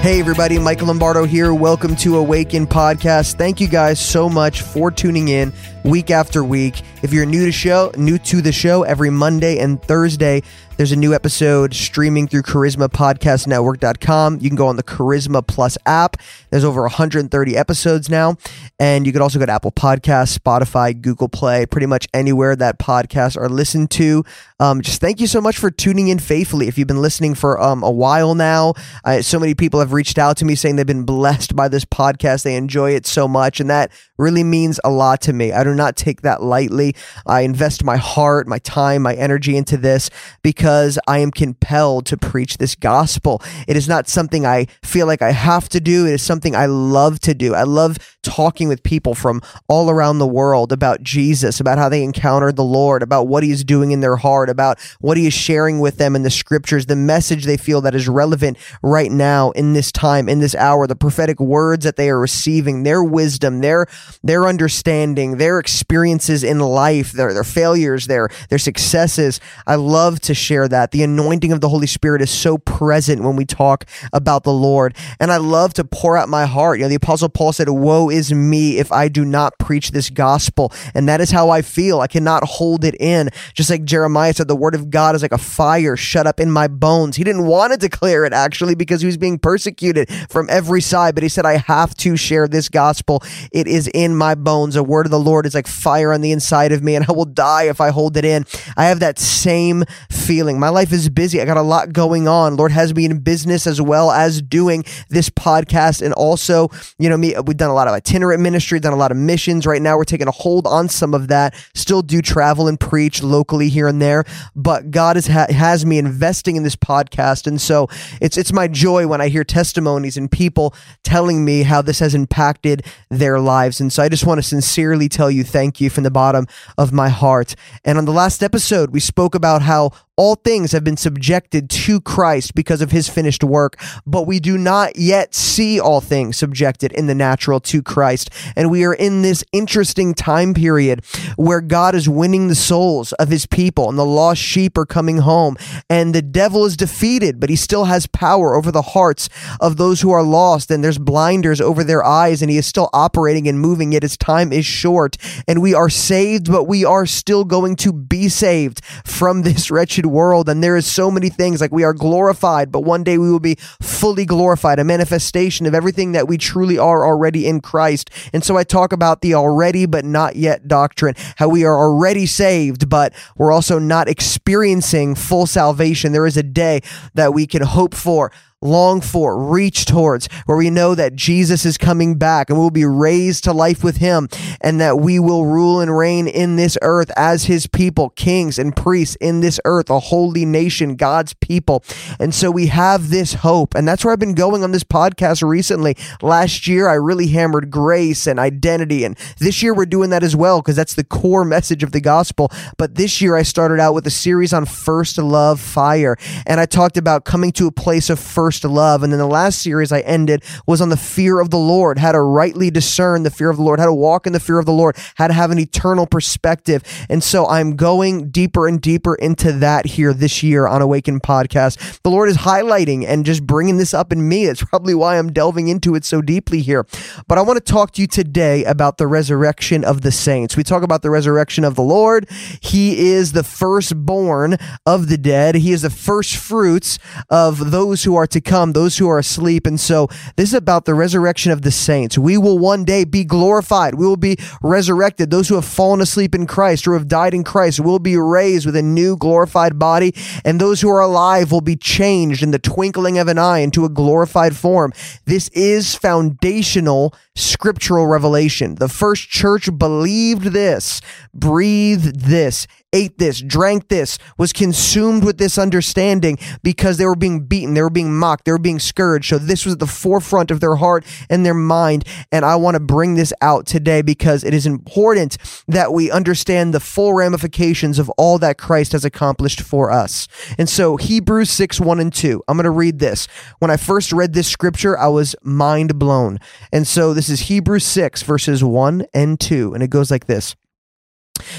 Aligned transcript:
Hey, 0.00 0.18
everybody, 0.18 0.58
Michael 0.58 0.86
Lombardo 0.86 1.24
here. 1.26 1.52
Welcome 1.52 1.94
to 1.96 2.16
Awaken 2.16 2.66
Podcast. 2.66 3.34
Thank 3.34 3.60
you 3.60 3.68
guys 3.68 4.00
so 4.00 4.30
much 4.30 4.62
for 4.62 4.90
tuning 4.90 5.28
in 5.28 5.52
week 5.84 6.10
after 6.10 6.44
week. 6.44 6.82
If 7.02 7.12
you're 7.12 7.26
new 7.26 7.46
to 7.46 7.52
show, 7.52 7.92
new 7.96 8.18
to 8.18 8.40
the 8.40 8.52
show, 8.52 8.82
every 8.82 9.10
Monday 9.10 9.58
and 9.58 9.82
Thursday, 9.82 10.42
there's 10.80 10.92
a 10.92 10.96
new 10.96 11.12
episode 11.12 11.74
streaming 11.74 12.26
through 12.26 12.40
charismapodcastnetwork.com. 12.40 14.38
You 14.40 14.48
can 14.48 14.56
go 14.56 14.66
on 14.66 14.76
the 14.76 14.82
Charisma 14.82 15.46
Plus 15.46 15.76
app. 15.84 16.16
There's 16.48 16.64
over 16.64 16.80
130 16.80 17.54
episodes 17.54 18.08
now. 18.08 18.38
And 18.78 19.06
you 19.06 19.12
can 19.12 19.20
also 19.20 19.38
go 19.38 19.44
to 19.44 19.52
Apple 19.52 19.72
Podcasts, 19.72 20.38
Spotify, 20.38 20.98
Google 20.98 21.28
Play, 21.28 21.66
pretty 21.66 21.86
much 21.86 22.08
anywhere 22.14 22.56
that 22.56 22.78
podcasts 22.78 23.36
are 23.36 23.50
listened 23.50 23.90
to. 23.90 24.24
Um, 24.58 24.80
just 24.80 25.02
thank 25.02 25.20
you 25.20 25.26
so 25.26 25.42
much 25.42 25.58
for 25.58 25.70
tuning 25.70 26.08
in 26.08 26.18
faithfully. 26.18 26.66
If 26.66 26.78
you've 26.78 26.88
been 26.88 27.02
listening 27.02 27.34
for 27.34 27.60
um, 27.60 27.82
a 27.82 27.90
while 27.90 28.34
now, 28.34 28.72
so 29.20 29.38
many 29.38 29.54
people 29.54 29.80
have 29.80 29.92
reached 29.92 30.16
out 30.16 30.38
to 30.38 30.46
me 30.46 30.54
saying 30.54 30.76
they've 30.76 30.86
been 30.86 31.04
blessed 31.04 31.54
by 31.54 31.68
this 31.68 31.84
podcast. 31.84 32.42
They 32.42 32.56
enjoy 32.56 32.92
it 32.92 33.06
so 33.06 33.28
much. 33.28 33.60
And 33.60 33.68
that 33.68 33.92
really 34.20 34.44
means 34.44 34.78
a 34.84 34.90
lot 34.90 35.20
to 35.22 35.32
me. 35.32 35.52
I 35.52 35.64
do 35.64 35.74
not 35.74 35.96
take 35.96 36.22
that 36.22 36.42
lightly. 36.42 36.94
I 37.26 37.40
invest 37.40 37.82
my 37.82 37.96
heart, 37.96 38.46
my 38.46 38.58
time, 38.58 39.02
my 39.02 39.14
energy 39.14 39.56
into 39.56 39.76
this 39.76 40.10
because 40.42 40.98
I 41.08 41.18
am 41.18 41.30
compelled 41.30 42.06
to 42.06 42.16
preach 42.16 42.58
this 42.58 42.74
gospel. 42.74 43.42
It 43.66 43.76
is 43.76 43.88
not 43.88 44.08
something 44.08 44.46
I 44.46 44.66
feel 44.82 45.06
like 45.06 45.22
I 45.22 45.32
have 45.32 45.68
to 45.70 45.80
do. 45.80 46.06
It 46.06 46.12
is 46.12 46.22
something 46.22 46.54
I 46.54 46.66
love 46.66 47.20
to 47.20 47.34
do. 47.34 47.54
I 47.54 47.62
love 47.62 47.98
talking 48.22 48.68
with 48.68 48.82
people 48.82 49.14
from 49.14 49.40
all 49.68 49.90
around 49.90 50.18
the 50.18 50.26
world 50.26 50.72
about 50.72 51.02
Jesus, 51.02 51.60
about 51.60 51.78
how 51.78 51.88
they 51.88 52.02
encountered 52.02 52.56
the 52.56 52.64
Lord, 52.64 53.02
about 53.02 53.26
what 53.26 53.42
he 53.42 53.50
is 53.50 53.64
doing 53.64 53.90
in 53.92 54.00
their 54.00 54.16
heart, 54.16 54.50
about 54.50 54.78
what 55.00 55.16
he 55.16 55.26
is 55.26 55.34
sharing 55.34 55.80
with 55.80 55.96
them 55.96 56.14
in 56.14 56.22
the 56.22 56.30
scriptures, 56.30 56.86
the 56.86 56.96
message 56.96 57.44
they 57.44 57.56
feel 57.56 57.80
that 57.80 57.94
is 57.94 58.08
relevant 58.08 58.58
right 58.82 59.10
now 59.10 59.50
in 59.52 59.72
this 59.72 59.90
time, 59.90 60.28
in 60.28 60.40
this 60.40 60.54
hour, 60.54 60.86
the 60.86 60.96
prophetic 60.96 61.40
words 61.40 61.84
that 61.84 61.96
they 61.96 62.10
are 62.10 62.18
receiving, 62.18 62.82
their 62.82 63.02
wisdom, 63.02 63.60
their 63.60 63.86
their 64.22 64.46
understanding, 64.46 65.36
their 65.36 65.58
experiences 65.58 66.42
in 66.44 66.58
life, 66.58 67.12
their 67.12 67.32
their 67.32 67.44
failures, 67.44 68.06
their 68.06 68.28
their 68.48 68.58
successes. 68.58 69.40
I 69.66 69.76
love 69.76 70.20
to 70.20 70.34
share 70.34 70.68
that. 70.68 70.90
The 70.90 71.02
anointing 71.02 71.52
of 71.52 71.60
the 71.60 71.68
Holy 71.68 71.86
Spirit 71.86 72.22
is 72.22 72.30
so 72.30 72.58
present 72.58 73.22
when 73.22 73.36
we 73.36 73.44
talk 73.44 73.84
about 74.12 74.44
the 74.44 74.52
Lord. 74.52 74.96
And 75.18 75.32
I 75.32 75.36
love 75.38 75.74
to 75.74 75.84
pour 75.84 76.16
out 76.16 76.28
my 76.28 76.46
heart. 76.46 76.78
You 76.78 76.84
know, 76.84 76.88
the 76.88 76.94
Apostle 76.96 77.28
Paul 77.28 77.52
said, 77.52 77.68
Woe 77.68 78.10
is 78.10 78.32
me 78.32 78.78
if 78.78 78.92
I 78.92 79.08
do 79.08 79.24
not 79.24 79.58
preach 79.58 79.90
this 79.90 80.10
gospel. 80.10 80.72
And 80.94 81.08
that 81.08 81.20
is 81.20 81.30
how 81.30 81.50
I 81.50 81.62
feel. 81.62 82.00
I 82.00 82.06
cannot 82.06 82.44
hold 82.44 82.84
it 82.84 82.94
in. 83.00 83.30
Just 83.54 83.70
like 83.70 83.84
Jeremiah 83.84 84.32
said, 84.32 84.48
the 84.48 84.56
word 84.56 84.74
of 84.74 84.90
God 84.90 85.14
is 85.14 85.22
like 85.22 85.32
a 85.32 85.38
fire 85.38 85.96
shut 85.96 86.26
up 86.26 86.40
in 86.40 86.50
my 86.50 86.68
bones. 86.68 87.16
He 87.16 87.24
didn't 87.24 87.46
want 87.46 87.72
to 87.72 87.78
declare 87.78 88.24
it 88.24 88.32
actually 88.32 88.74
because 88.74 89.00
he 89.00 89.06
was 89.06 89.16
being 89.16 89.38
persecuted 89.38 90.08
from 90.28 90.48
every 90.50 90.80
side, 90.80 91.14
but 91.14 91.22
he 91.22 91.28
said, 91.28 91.46
I 91.46 91.58
have 91.58 91.94
to 91.96 92.16
share 92.16 92.48
this 92.48 92.68
gospel. 92.68 93.22
It 93.52 93.66
is 93.66 93.88
in 93.88 93.99
my 94.08 94.34
bones. 94.34 94.76
A 94.76 94.82
word 94.82 95.06
of 95.06 95.10
the 95.10 95.18
Lord 95.18 95.46
is 95.46 95.54
like 95.54 95.66
fire 95.66 96.12
on 96.12 96.20
the 96.20 96.32
inside 96.32 96.72
of 96.72 96.82
me, 96.82 96.94
and 96.94 97.04
I 97.08 97.12
will 97.12 97.24
die 97.24 97.64
if 97.64 97.80
I 97.80 97.90
hold 97.90 98.16
it 98.16 98.24
in. 98.24 98.44
I 98.76 98.86
have 98.86 99.00
that 99.00 99.18
same 99.18 99.84
feeling. 100.10 100.58
My 100.58 100.68
life 100.68 100.92
is 100.92 101.08
busy. 101.08 101.40
I 101.40 101.44
got 101.44 101.56
a 101.56 101.62
lot 101.62 101.92
going 101.92 102.28
on. 102.28 102.56
Lord 102.56 102.72
has 102.72 102.94
me 102.94 103.04
in 103.04 103.18
business 103.18 103.66
as 103.66 103.80
well 103.80 104.10
as 104.10 104.42
doing 104.42 104.84
this 105.08 105.30
podcast. 105.30 106.02
And 106.02 106.14
also, 106.14 106.68
you 106.98 107.08
know, 107.08 107.16
me, 107.16 107.34
we've 107.46 107.56
done 107.56 107.70
a 107.70 107.74
lot 107.74 107.88
of 107.88 107.94
itinerant 107.94 108.40
ministry, 108.40 108.78
done 108.80 108.92
a 108.92 108.96
lot 108.96 109.10
of 109.10 109.16
missions. 109.16 109.66
Right 109.66 109.82
now, 109.82 109.96
we're 109.96 110.04
taking 110.04 110.28
a 110.28 110.32
hold 110.32 110.66
on 110.66 110.88
some 110.88 111.14
of 111.14 111.28
that. 111.28 111.54
Still 111.74 112.02
do 112.02 112.22
travel 112.22 112.68
and 112.68 112.78
preach 112.78 113.22
locally 113.22 113.68
here 113.68 113.88
and 113.88 114.00
there. 114.00 114.24
But 114.54 114.90
God 114.90 115.16
has, 115.16 115.26
ha- 115.26 115.46
has 115.50 115.84
me 115.84 115.98
investing 115.98 116.56
in 116.56 116.62
this 116.62 116.76
podcast. 116.76 117.46
And 117.46 117.60
so 117.60 117.88
it's, 118.20 118.36
it's 118.36 118.52
my 118.52 118.68
joy 118.68 119.06
when 119.06 119.20
I 119.20 119.28
hear 119.28 119.44
testimonies 119.44 120.16
and 120.16 120.30
people 120.30 120.74
telling 121.02 121.44
me 121.44 121.62
how 121.62 121.82
this 121.82 121.98
has 121.98 122.14
impacted 122.14 122.84
their 123.08 123.40
lives. 123.40 123.80
And 123.80 123.89
so 123.92 124.02
I 124.02 124.08
just 124.08 124.26
want 124.26 124.38
to 124.38 124.42
sincerely 124.42 125.08
tell 125.08 125.30
you 125.30 125.44
thank 125.44 125.80
you 125.80 125.90
from 125.90 126.04
the 126.04 126.10
bottom 126.10 126.46
of 126.78 126.92
my 126.92 127.08
heart. 127.08 127.54
And 127.84 127.98
on 127.98 128.04
the 128.04 128.12
last 128.12 128.42
episode, 128.42 128.90
we 128.90 129.00
spoke 129.00 129.34
about 129.34 129.62
how 129.62 129.90
all 130.16 130.34
things 130.34 130.72
have 130.72 130.84
been 130.84 130.96
subjected 130.96 131.70
to 131.70 132.00
Christ 132.00 132.54
because 132.54 132.82
of 132.82 132.90
his 132.90 133.08
finished 133.08 133.42
work, 133.42 133.80
but 134.06 134.26
we 134.26 134.38
do 134.38 134.58
not 134.58 134.96
yet 134.96 135.34
see 135.34 135.80
all 135.80 136.00
things 136.02 136.36
subjected 136.36 136.92
in 136.92 137.06
the 137.06 137.14
natural 137.14 137.58
to 137.60 137.82
Christ. 137.82 138.28
And 138.54 138.70
we 138.70 138.84
are 138.84 138.92
in 138.92 139.22
this 139.22 139.42
interesting 139.52 140.12
time 140.12 140.52
period 140.52 141.04
where 141.36 141.60
God 141.60 141.94
is 141.94 142.08
winning 142.08 142.48
the 142.48 142.54
souls 142.54 143.12
of 143.14 143.28
his 143.28 143.46
people 143.46 143.88
and 143.88 143.98
the 143.98 144.04
lost 144.04 144.42
sheep 144.42 144.76
are 144.76 144.84
coming 144.84 145.18
home 145.18 145.56
and 145.88 146.14
the 146.14 146.22
devil 146.22 146.66
is 146.66 146.76
defeated, 146.76 147.40
but 147.40 147.48
he 147.48 147.56
still 147.56 147.86
has 147.86 148.06
power 148.06 148.54
over 148.54 148.70
the 148.70 148.82
hearts 148.82 149.28
of 149.60 149.78
those 149.78 150.02
who 150.02 150.10
are 150.10 150.22
lost 150.22 150.70
and 150.70 150.84
there's 150.84 150.98
blinders 150.98 151.60
over 151.60 151.82
their 151.82 152.04
eyes 152.04 152.42
and 152.42 152.50
he 152.50 152.58
is 152.58 152.66
still 152.66 152.90
operating 152.92 153.48
and 153.48 153.58
moving 153.58 153.92
yet 153.92 154.02
his 154.02 154.16
time 154.16 154.52
is 154.52 154.66
short 154.66 155.16
and 155.48 155.62
we 155.62 155.72
are 155.72 155.88
saved, 155.88 156.50
but 156.50 156.64
we 156.64 156.84
are 156.84 157.06
still 157.06 157.44
going 157.44 157.74
to 157.76 157.92
be 157.92 158.28
saved 158.28 158.84
from 159.04 159.42
this 159.42 159.70
wretched 159.70 159.99
world. 160.06 160.48
And 160.48 160.62
there 160.62 160.76
is 160.76 160.86
so 160.86 161.10
many 161.10 161.28
things 161.28 161.60
like 161.60 161.72
we 161.72 161.84
are 161.84 161.92
glorified, 161.92 162.70
but 162.72 162.80
one 162.80 163.04
day 163.04 163.18
we 163.18 163.30
will 163.30 163.40
be 163.40 163.56
fully 163.80 164.24
glorified, 164.24 164.78
a 164.78 164.84
manifestation 164.84 165.66
of 165.66 165.74
everything 165.74 166.12
that 166.12 166.28
we 166.28 166.38
truly 166.38 166.78
are 166.78 167.04
already 167.06 167.46
in 167.46 167.60
Christ. 167.60 168.10
And 168.32 168.44
so 168.44 168.56
I 168.56 168.64
talk 168.64 168.92
about 168.92 169.20
the 169.20 169.34
already 169.34 169.86
but 169.86 170.04
not 170.04 170.36
yet 170.36 170.68
doctrine, 170.68 171.14
how 171.36 171.48
we 171.48 171.64
are 171.64 171.76
already 171.76 172.26
saved, 172.26 172.88
but 172.88 173.12
we're 173.36 173.52
also 173.52 173.78
not 173.78 174.08
experiencing 174.08 175.14
full 175.14 175.46
salvation. 175.46 176.12
There 176.12 176.26
is 176.26 176.36
a 176.36 176.42
day 176.42 176.80
that 177.14 177.34
we 177.34 177.46
can 177.46 177.62
hope 177.62 177.94
for 177.94 178.32
long 178.62 179.00
for, 179.00 179.42
reach 179.42 179.86
towards, 179.86 180.28
where 180.44 180.58
we 180.58 180.68
know 180.68 180.94
that 180.94 181.16
Jesus 181.16 181.64
is 181.64 181.78
coming 181.78 182.16
back 182.16 182.50
and 182.50 182.58
we'll 182.58 182.68
be 182.68 182.84
raised 182.84 183.44
to 183.44 183.54
life 183.54 183.82
with 183.82 183.96
him 183.96 184.28
and 184.60 184.78
that 184.82 185.00
we 185.00 185.18
will 185.18 185.46
rule 185.46 185.80
and 185.80 185.96
reign 185.96 186.28
in 186.28 186.56
this 186.56 186.76
earth 186.82 187.10
as 187.16 187.44
his 187.44 187.66
people, 187.66 188.10
kings 188.10 188.58
and 188.58 188.76
priests 188.76 189.16
in 189.16 189.40
this 189.40 189.58
earth, 189.64 189.88
a 189.88 189.98
holy 189.98 190.44
nation, 190.44 190.96
God's 190.96 191.32
people. 191.32 191.82
And 192.18 192.34
so 192.34 192.50
we 192.50 192.66
have 192.66 193.08
this 193.08 193.32
hope. 193.32 193.74
And 193.74 193.88
that's 193.88 194.04
where 194.04 194.12
I've 194.12 194.18
been 194.18 194.34
going 194.34 194.62
on 194.62 194.72
this 194.72 194.84
podcast 194.84 195.42
recently. 195.42 195.96
Last 196.20 196.68
year, 196.68 196.86
I 196.86 196.94
really 196.94 197.28
hammered 197.28 197.70
grace 197.70 198.26
and 198.26 198.38
identity. 198.38 199.04
And 199.04 199.16
this 199.38 199.62
year, 199.62 199.72
we're 199.72 199.86
doing 199.86 200.10
that 200.10 200.22
as 200.22 200.36
well 200.36 200.60
because 200.60 200.76
that's 200.76 200.94
the 200.94 201.04
core 201.04 201.46
message 201.46 201.82
of 201.82 201.92
the 201.92 202.00
gospel. 202.02 202.52
But 202.76 202.96
this 202.96 203.22
year, 203.22 203.36
I 203.36 203.42
started 203.42 203.80
out 203.80 203.94
with 203.94 204.06
a 204.06 204.10
series 204.10 204.52
on 204.52 204.66
first 204.66 205.16
love 205.16 205.60
fire. 205.60 206.18
And 206.46 206.60
I 206.60 206.66
talked 206.66 206.98
about 206.98 207.24
coming 207.24 207.52
to 207.52 207.66
a 207.66 207.72
place 207.72 208.10
of 208.10 208.20
first 208.20 208.49
first 208.50 208.64
love. 208.64 209.04
And 209.04 209.12
then 209.12 209.20
the 209.20 209.26
last 209.28 209.62
series 209.62 209.92
I 209.92 210.00
ended 210.00 210.42
was 210.66 210.80
on 210.80 210.88
the 210.88 210.96
fear 210.96 211.38
of 211.38 211.50
the 211.50 211.58
Lord, 211.58 212.00
how 212.00 212.10
to 212.10 212.20
rightly 212.20 212.68
discern 212.68 213.22
the 213.22 213.30
fear 213.30 213.48
of 213.48 213.56
the 213.58 213.62
Lord, 213.62 213.78
how 213.78 213.86
to 213.86 213.94
walk 213.94 214.26
in 214.26 214.32
the 214.32 214.40
fear 214.40 214.58
of 214.58 214.66
the 214.66 214.72
Lord, 214.72 214.96
how 215.14 215.28
to 215.28 215.32
have 215.32 215.52
an 215.52 215.58
eternal 215.60 216.04
perspective. 216.04 216.82
And 217.08 217.22
so 217.22 217.46
I'm 217.46 217.76
going 217.76 218.30
deeper 218.30 218.66
and 218.66 218.80
deeper 218.80 219.14
into 219.14 219.52
that 219.52 219.86
here 219.86 220.12
this 220.12 220.42
year 220.42 220.66
on 220.66 220.82
Awaken 220.82 221.20
Podcast. 221.20 222.02
The 222.02 222.10
Lord 222.10 222.28
is 222.28 222.38
highlighting 222.38 223.06
and 223.06 223.24
just 223.24 223.46
bringing 223.46 223.76
this 223.76 223.94
up 223.94 224.10
in 224.10 224.28
me. 224.28 224.46
That's 224.46 224.64
probably 224.70 224.94
why 224.94 225.16
I'm 225.16 225.32
delving 225.32 225.68
into 225.68 225.94
it 225.94 226.04
so 226.04 226.20
deeply 226.20 226.60
here. 226.60 226.84
But 227.28 227.38
I 227.38 227.42
want 227.42 227.64
to 227.64 227.72
talk 227.72 227.92
to 227.92 228.00
you 228.00 228.08
today 228.08 228.64
about 228.64 228.98
the 228.98 229.06
resurrection 229.06 229.84
of 229.84 230.00
the 230.00 230.10
saints. 230.10 230.56
We 230.56 230.64
talk 230.64 230.82
about 230.82 231.02
the 231.02 231.10
resurrection 231.10 231.62
of 231.62 231.76
the 231.76 231.82
Lord. 231.82 232.28
He 232.60 233.10
is 233.10 233.30
the 233.30 233.44
firstborn 233.44 234.56
of 234.84 235.08
the 235.08 235.18
dead. 235.18 235.54
He 235.54 235.70
is 235.70 235.82
the 235.82 235.90
first 235.90 236.34
fruits 236.34 236.98
of 237.28 237.70
those 237.70 238.02
who 238.02 238.16
are 238.16 238.26
to 238.26 238.39
come, 238.40 238.72
those 238.72 238.98
who 238.98 239.08
are 239.08 239.18
asleep. 239.18 239.66
And 239.66 239.78
so 239.78 240.08
this 240.36 240.50
is 240.50 240.54
about 240.54 240.84
the 240.84 240.94
resurrection 240.94 241.52
of 241.52 241.62
the 241.62 241.70
saints. 241.70 242.18
We 242.18 242.36
will 242.36 242.58
one 242.58 242.84
day 242.84 243.04
be 243.04 243.24
glorified. 243.24 243.94
We 243.94 244.06
will 244.06 244.16
be 244.16 244.36
resurrected. 244.62 245.30
Those 245.30 245.48
who 245.48 245.54
have 245.54 245.64
fallen 245.64 246.00
asleep 246.00 246.34
in 246.34 246.46
Christ 246.46 246.86
or 246.86 246.94
have 246.94 247.08
died 247.08 247.34
in 247.34 247.44
Christ 247.44 247.80
will 247.80 247.98
be 247.98 248.16
raised 248.16 248.66
with 248.66 248.76
a 248.76 248.82
new 248.82 249.16
glorified 249.16 249.78
body. 249.78 250.14
And 250.44 250.60
those 250.60 250.80
who 250.80 250.90
are 250.90 251.00
alive 251.00 251.52
will 251.52 251.60
be 251.60 251.76
changed 251.76 252.42
in 252.42 252.50
the 252.50 252.58
twinkling 252.58 253.18
of 253.18 253.28
an 253.28 253.38
eye 253.38 253.58
into 253.58 253.84
a 253.84 253.88
glorified 253.88 254.56
form. 254.56 254.92
This 255.26 255.48
is 255.50 255.94
foundational 255.94 257.14
scriptural 257.34 258.06
revelation. 258.06 258.76
The 258.76 258.88
first 258.88 259.28
church 259.28 259.68
believed 259.78 260.52
this, 260.52 261.00
breathed 261.34 262.20
this, 262.20 262.66
ate 262.92 263.18
this, 263.18 263.40
drank 263.40 263.88
this, 263.88 264.18
was 264.38 264.52
consumed 264.52 265.24
with 265.24 265.38
this 265.38 265.58
understanding 265.58 266.38
because 266.62 266.96
they 266.96 267.06
were 267.06 267.16
being 267.16 267.44
beaten, 267.46 267.74
they 267.74 267.82
were 267.82 267.90
being 267.90 268.16
mocked, 268.16 268.44
they 268.44 268.52
were 268.52 268.58
being 268.58 268.78
scourged. 268.78 269.28
So 269.28 269.38
this 269.38 269.64
was 269.64 269.76
the 269.76 269.86
forefront 269.86 270.50
of 270.50 270.60
their 270.60 270.76
heart 270.76 271.04
and 271.28 271.44
their 271.44 271.54
mind. 271.54 272.04
And 272.32 272.44
I 272.44 272.56
want 272.56 272.74
to 272.74 272.80
bring 272.80 273.14
this 273.14 273.32
out 273.40 273.66
today 273.66 274.02
because 274.02 274.44
it 274.44 274.54
is 274.54 274.66
important 274.66 275.36
that 275.68 275.92
we 275.92 276.10
understand 276.10 276.74
the 276.74 276.80
full 276.80 277.14
ramifications 277.14 277.98
of 277.98 278.08
all 278.10 278.38
that 278.38 278.58
Christ 278.58 278.92
has 278.92 279.04
accomplished 279.04 279.60
for 279.60 279.90
us. 279.90 280.28
And 280.58 280.68
so 280.68 280.96
Hebrews 280.96 281.50
6, 281.50 281.80
1 281.80 282.00
and 282.00 282.12
2, 282.12 282.42
I'm 282.48 282.56
going 282.56 282.64
to 282.64 282.70
read 282.70 282.98
this. 282.98 283.28
When 283.58 283.70
I 283.70 283.76
first 283.76 284.12
read 284.12 284.32
this 284.32 284.48
scripture, 284.48 284.98
I 284.98 285.08
was 285.08 285.34
mind 285.42 285.98
blown. 285.98 286.38
And 286.72 286.86
so 286.86 287.14
this 287.14 287.28
is 287.28 287.40
Hebrews 287.42 287.84
6, 287.84 288.22
verses 288.22 288.64
1 288.64 289.06
and 289.14 289.38
2. 289.38 289.74
And 289.74 289.82
it 289.82 289.90
goes 289.90 290.10
like 290.10 290.26
this. 290.26 290.56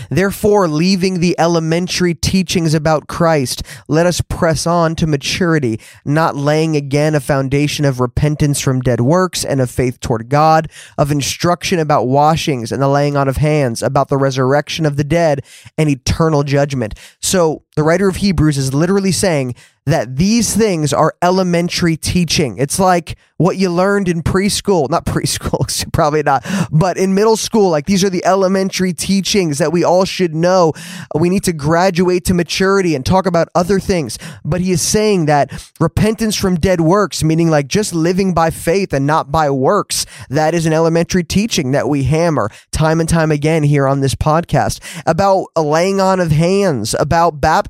Therefore, 0.10 0.68
leaving 0.68 1.20
the 1.20 1.36
elementary 1.40 2.14
teachings 2.14 2.74
about 2.74 3.08
Christ, 3.08 3.64
let 3.88 4.06
us 4.06 4.22
press 4.22 4.66
on 4.68 4.96
to 4.96 5.08
maturity, 5.08 5.80
not 6.06 6.36
laying 6.36 6.76
again 6.76 7.16
a 7.16 7.20
foundation 7.20 7.86
of 7.86 8.00
repentance 8.00 8.60
from 8.60 8.82
dead 8.82 9.02
works 9.02 9.44
and 9.44 9.62
of 9.62 9.70
faith 9.70 10.00
toward 10.00 10.30
God, 10.30 10.70
of 10.98 11.12
instruction 11.12 11.80
about 11.80 12.08
washings 12.08 12.72
and 12.72 12.82
the 12.82 12.88
laying 12.88 13.16
on 13.16 13.28
of 13.28 13.38
hands, 13.38 13.82
about 13.82 14.10
the 14.10 14.18
resurrection 14.18 14.86
of 14.86 14.98
the 14.98 15.04
dead 15.04 15.44
and 15.78 15.90
eternal 15.90 16.44
judgment. 16.44 16.96
So, 17.20 17.64
the 17.76 17.84
writer 17.84 18.08
of 18.08 18.18
Hebrews 18.18 18.58
is 18.58 18.74
literally 18.74 19.12
saying 19.12 19.56
that 19.86 20.18
these 20.18 20.56
things 20.56 20.94
are 20.94 21.16
elementary 21.24 21.98
teaching. 21.98 22.58
It's 22.60 22.78
like 22.80 23.18
what 23.38 23.58
you 23.58 23.72
learned 23.72 24.08
in 24.08 24.22
preschool, 24.22 24.88
not 24.90 25.06
preschool, 25.08 25.92
probably 25.92 26.22
not, 26.22 26.46
but 26.72 26.98
in 26.98 27.16
middle 27.16 27.36
school. 27.36 27.72
Like 27.72 27.88
these 27.88 28.04
are 28.04 28.10
the 28.10 28.24
elementary 28.24 28.94
teachings 28.94 29.58
that 29.58 29.72
we 29.72 29.84
all 29.84 30.06
should 30.06 30.36
know. 30.36 30.74
We 31.16 31.30
need 31.30 31.44
to 31.46 31.54
graduate 31.54 32.26
to 32.26 32.36
maturity 32.36 32.94
and 32.94 33.04
talk 33.04 33.26
about 33.26 33.48
other 33.56 33.80
things. 33.80 34.20
But 34.46 34.62
he 34.62 34.72
is 34.72 34.82
saying 34.84 35.26
that 35.26 35.52
repentance 35.80 36.36
from 36.36 36.56
dead 36.56 36.82
works, 36.82 37.24
meaning 37.24 37.50
like 37.50 37.68
just 37.68 37.96
living 37.96 38.36
by 38.36 38.52
faith 38.52 38.94
and 38.94 39.08
not 39.08 39.32
by 39.32 39.50
works, 39.50 40.06
that 40.30 40.54
is 40.54 40.68
an 40.68 40.74
elementary 40.74 41.24
teaching 41.24 41.72
that 41.72 41.90
we 41.90 42.04
hammer 42.04 42.52
time 42.72 43.00
and 43.00 43.10
time 43.10 43.32
again 43.32 43.64
here 43.64 43.88
on 43.88 44.02
this 44.02 44.14
podcast 44.14 44.80
about 45.08 45.48
laying 45.58 46.00
on 46.00 46.20
of 46.20 46.32
hands, 46.32 46.94
about 47.00 47.42
baptism, 47.42 47.61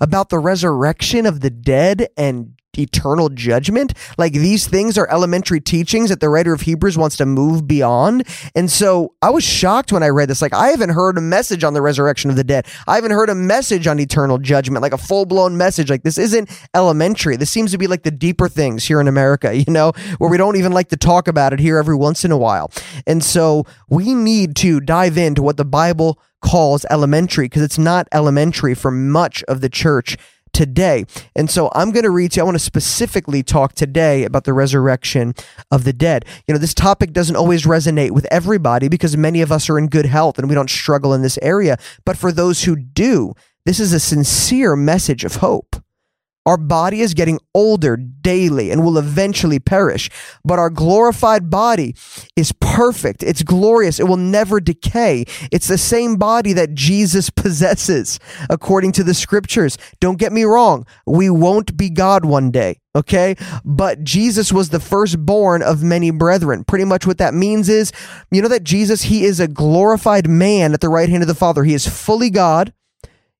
about 0.00 0.28
the 0.28 0.38
resurrection 0.38 1.26
of 1.26 1.40
the 1.40 1.50
dead 1.50 2.08
and 2.16 2.59
eternal 2.78 3.28
judgment. 3.28 3.94
Like 4.18 4.32
these 4.32 4.66
things 4.66 4.96
are 4.98 5.08
elementary 5.10 5.60
teachings 5.60 6.10
that 6.10 6.20
the 6.20 6.28
writer 6.28 6.52
of 6.52 6.62
Hebrews 6.62 6.96
wants 6.96 7.16
to 7.18 7.26
move 7.26 7.66
beyond. 7.66 8.26
And 8.54 8.70
so 8.70 9.14
I 9.22 9.30
was 9.30 9.44
shocked 9.44 9.92
when 9.92 10.02
I 10.02 10.08
read 10.08 10.28
this. 10.28 10.42
Like 10.42 10.54
I 10.54 10.68
haven't 10.68 10.90
heard 10.90 11.18
a 11.18 11.20
message 11.20 11.64
on 11.64 11.74
the 11.74 11.82
resurrection 11.82 12.30
of 12.30 12.36
the 12.36 12.44
dead. 12.44 12.66
I 12.86 12.94
haven't 12.94 13.12
heard 13.12 13.30
a 13.30 13.34
message 13.34 13.86
on 13.86 13.98
eternal 13.98 14.38
judgment, 14.38 14.82
like 14.82 14.92
a 14.92 14.98
full 14.98 15.26
blown 15.26 15.56
message. 15.56 15.90
Like 15.90 16.02
this 16.02 16.18
isn't 16.18 16.50
elementary. 16.74 17.36
This 17.36 17.50
seems 17.50 17.72
to 17.72 17.78
be 17.78 17.86
like 17.86 18.02
the 18.02 18.10
deeper 18.10 18.48
things 18.48 18.84
here 18.84 19.00
in 19.00 19.08
America, 19.08 19.54
you 19.66 19.72
know, 19.72 19.92
where 20.18 20.30
we 20.30 20.36
don't 20.36 20.56
even 20.56 20.72
like 20.72 20.88
to 20.88 20.96
talk 20.96 21.28
about 21.28 21.52
it 21.52 21.58
here 21.58 21.78
every 21.78 21.96
once 21.96 22.24
in 22.24 22.32
a 22.32 22.38
while. 22.38 22.70
And 23.06 23.22
so 23.22 23.64
we 23.88 24.14
need 24.14 24.56
to 24.56 24.80
dive 24.80 25.18
into 25.18 25.42
what 25.42 25.56
the 25.56 25.64
Bible 25.64 26.18
calls 26.42 26.86
elementary 26.90 27.46
because 27.46 27.62
it's 27.62 27.78
not 27.78 28.08
elementary 28.12 28.74
for 28.74 28.90
much 28.90 29.42
of 29.44 29.60
the 29.60 29.68
church 29.68 30.16
today. 30.52 31.04
And 31.34 31.50
so 31.50 31.70
I'm 31.74 31.90
going 31.90 32.04
to 32.04 32.10
read 32.10 32.32
to 32.32 32.36
you, 32.36 32.42
I 32.42 32.44
want 32.44 32.56
to 32.56 32.64
specifically 32.64 33.42
talk 33.42 33.74
today 33.74 34.24
about 34.24 34.44
the 34.44 34.52
resurrection 34.52 35.34
of 35.70 35.84
the 35.84 35.92
dead. 35.92 36.24
You 36.46 36.54
know, 36.54 36.58
this 36.58 36.74
topic 36.74 37.12
doesn't 37.12 37.36
always 37.36 37.64
resonate 37.64 38.10
with 38.10 38.26
everybody 38.30 38.88
because 38.88 39.16
many 39.16 39.40
of 39.40 39.52
us 39.52 39.68
are 39.70 39.78
in 39.78 39.88
good 39.88 40.06
health 40.06 40.38
and 40.38 40.48
we 40.48 40.54
don't 40.54 40.70
struggle 40.70 41.14
in 41.14 41.22
this 41.22 41.38
area. 41.42 41.76
But 42.04 42.16
for 42.16 42.32
those 42.32 42.64
who 42.64 42.76
do, 42.76 43.34
this 43.64 43.80
is 43.80 43.92
a 43.92 44.00
sincere 44.00 44.76
message 44.76 45.24
of 45.24 45.36
hope. 45.36 45.76
Our 46.46 46.56
body 46.56 47.00
is 47.00 47.12
getting 47.12 47.38
older 47.54 47.96
daily 47.96 48.70
and 48.70 48.82
will 48.82 48.96
eventually 48.96 49.58
perish, 49.58 50.08
but 50.44 50.58
our 50.58 50.70
glorified 50.70 51.50
body 51.50 51.94
is 52.34 52.52
perfect. 52.60 53.22
It's 53.22 53.42
glorious. 53.42 54.00
It 54.00 54.08
will 54.08 54.16
never 54.16 54.58
decay. 54.58 55.24
It's 55.52 55.68
the 55.68 55.78
same 55.78 56.16
body 56.16 56.54
that 56.54 56.74
Jesus 56.74 57.28
possesses, 57.42 58.18
according 58.48 58.92
to 58.92 59.04
the 59.04 59.14
scriptures. 59.14 59.76
Don't 60.00 60.18
get 60.18 60.32
me 60.32 60.44
wrong. 60.44 60.86
We 61.06 61.28
won't 61.28 61.76
be 61.76 61.90
God 61.90 62.24
one 62.24 62.50
day. 62.50 62.80
Okay. 62.96 63.36
But 63.64 64.02
Jesus 64.02 64.52
was 64.52 64.70
the 64.70 64.80
firstborn 64.80 65.62
of 65.62 65.82
many 65.82 66.10
brethren. 66.10 66.64
Pretty 66.64 66.84
much 66.84 67.06
what 67.06 67.18
that 67.18 67.34
means 67.34 67.68
is, 67.68 67.92
you 68.30 68.42
know, 68.42 68.48
that 68.48 68.64
Jesus, 68.64 69.02
he 69.02 69.24
is 69.24 69.40
a 69.40 69.46
glorified 69.46 70.28
man 70.28 70.72
at 70.72 70.80
the 70.80 70.88
right 70.88 71.08
hand 71.08 71.22
of 71.22 71.28
the 71.28 71.34
Father. 71.34 71.64
He 71.64 71.74
is 71.74 71.86
fully 71.86 72.30
God. 72.30 72.72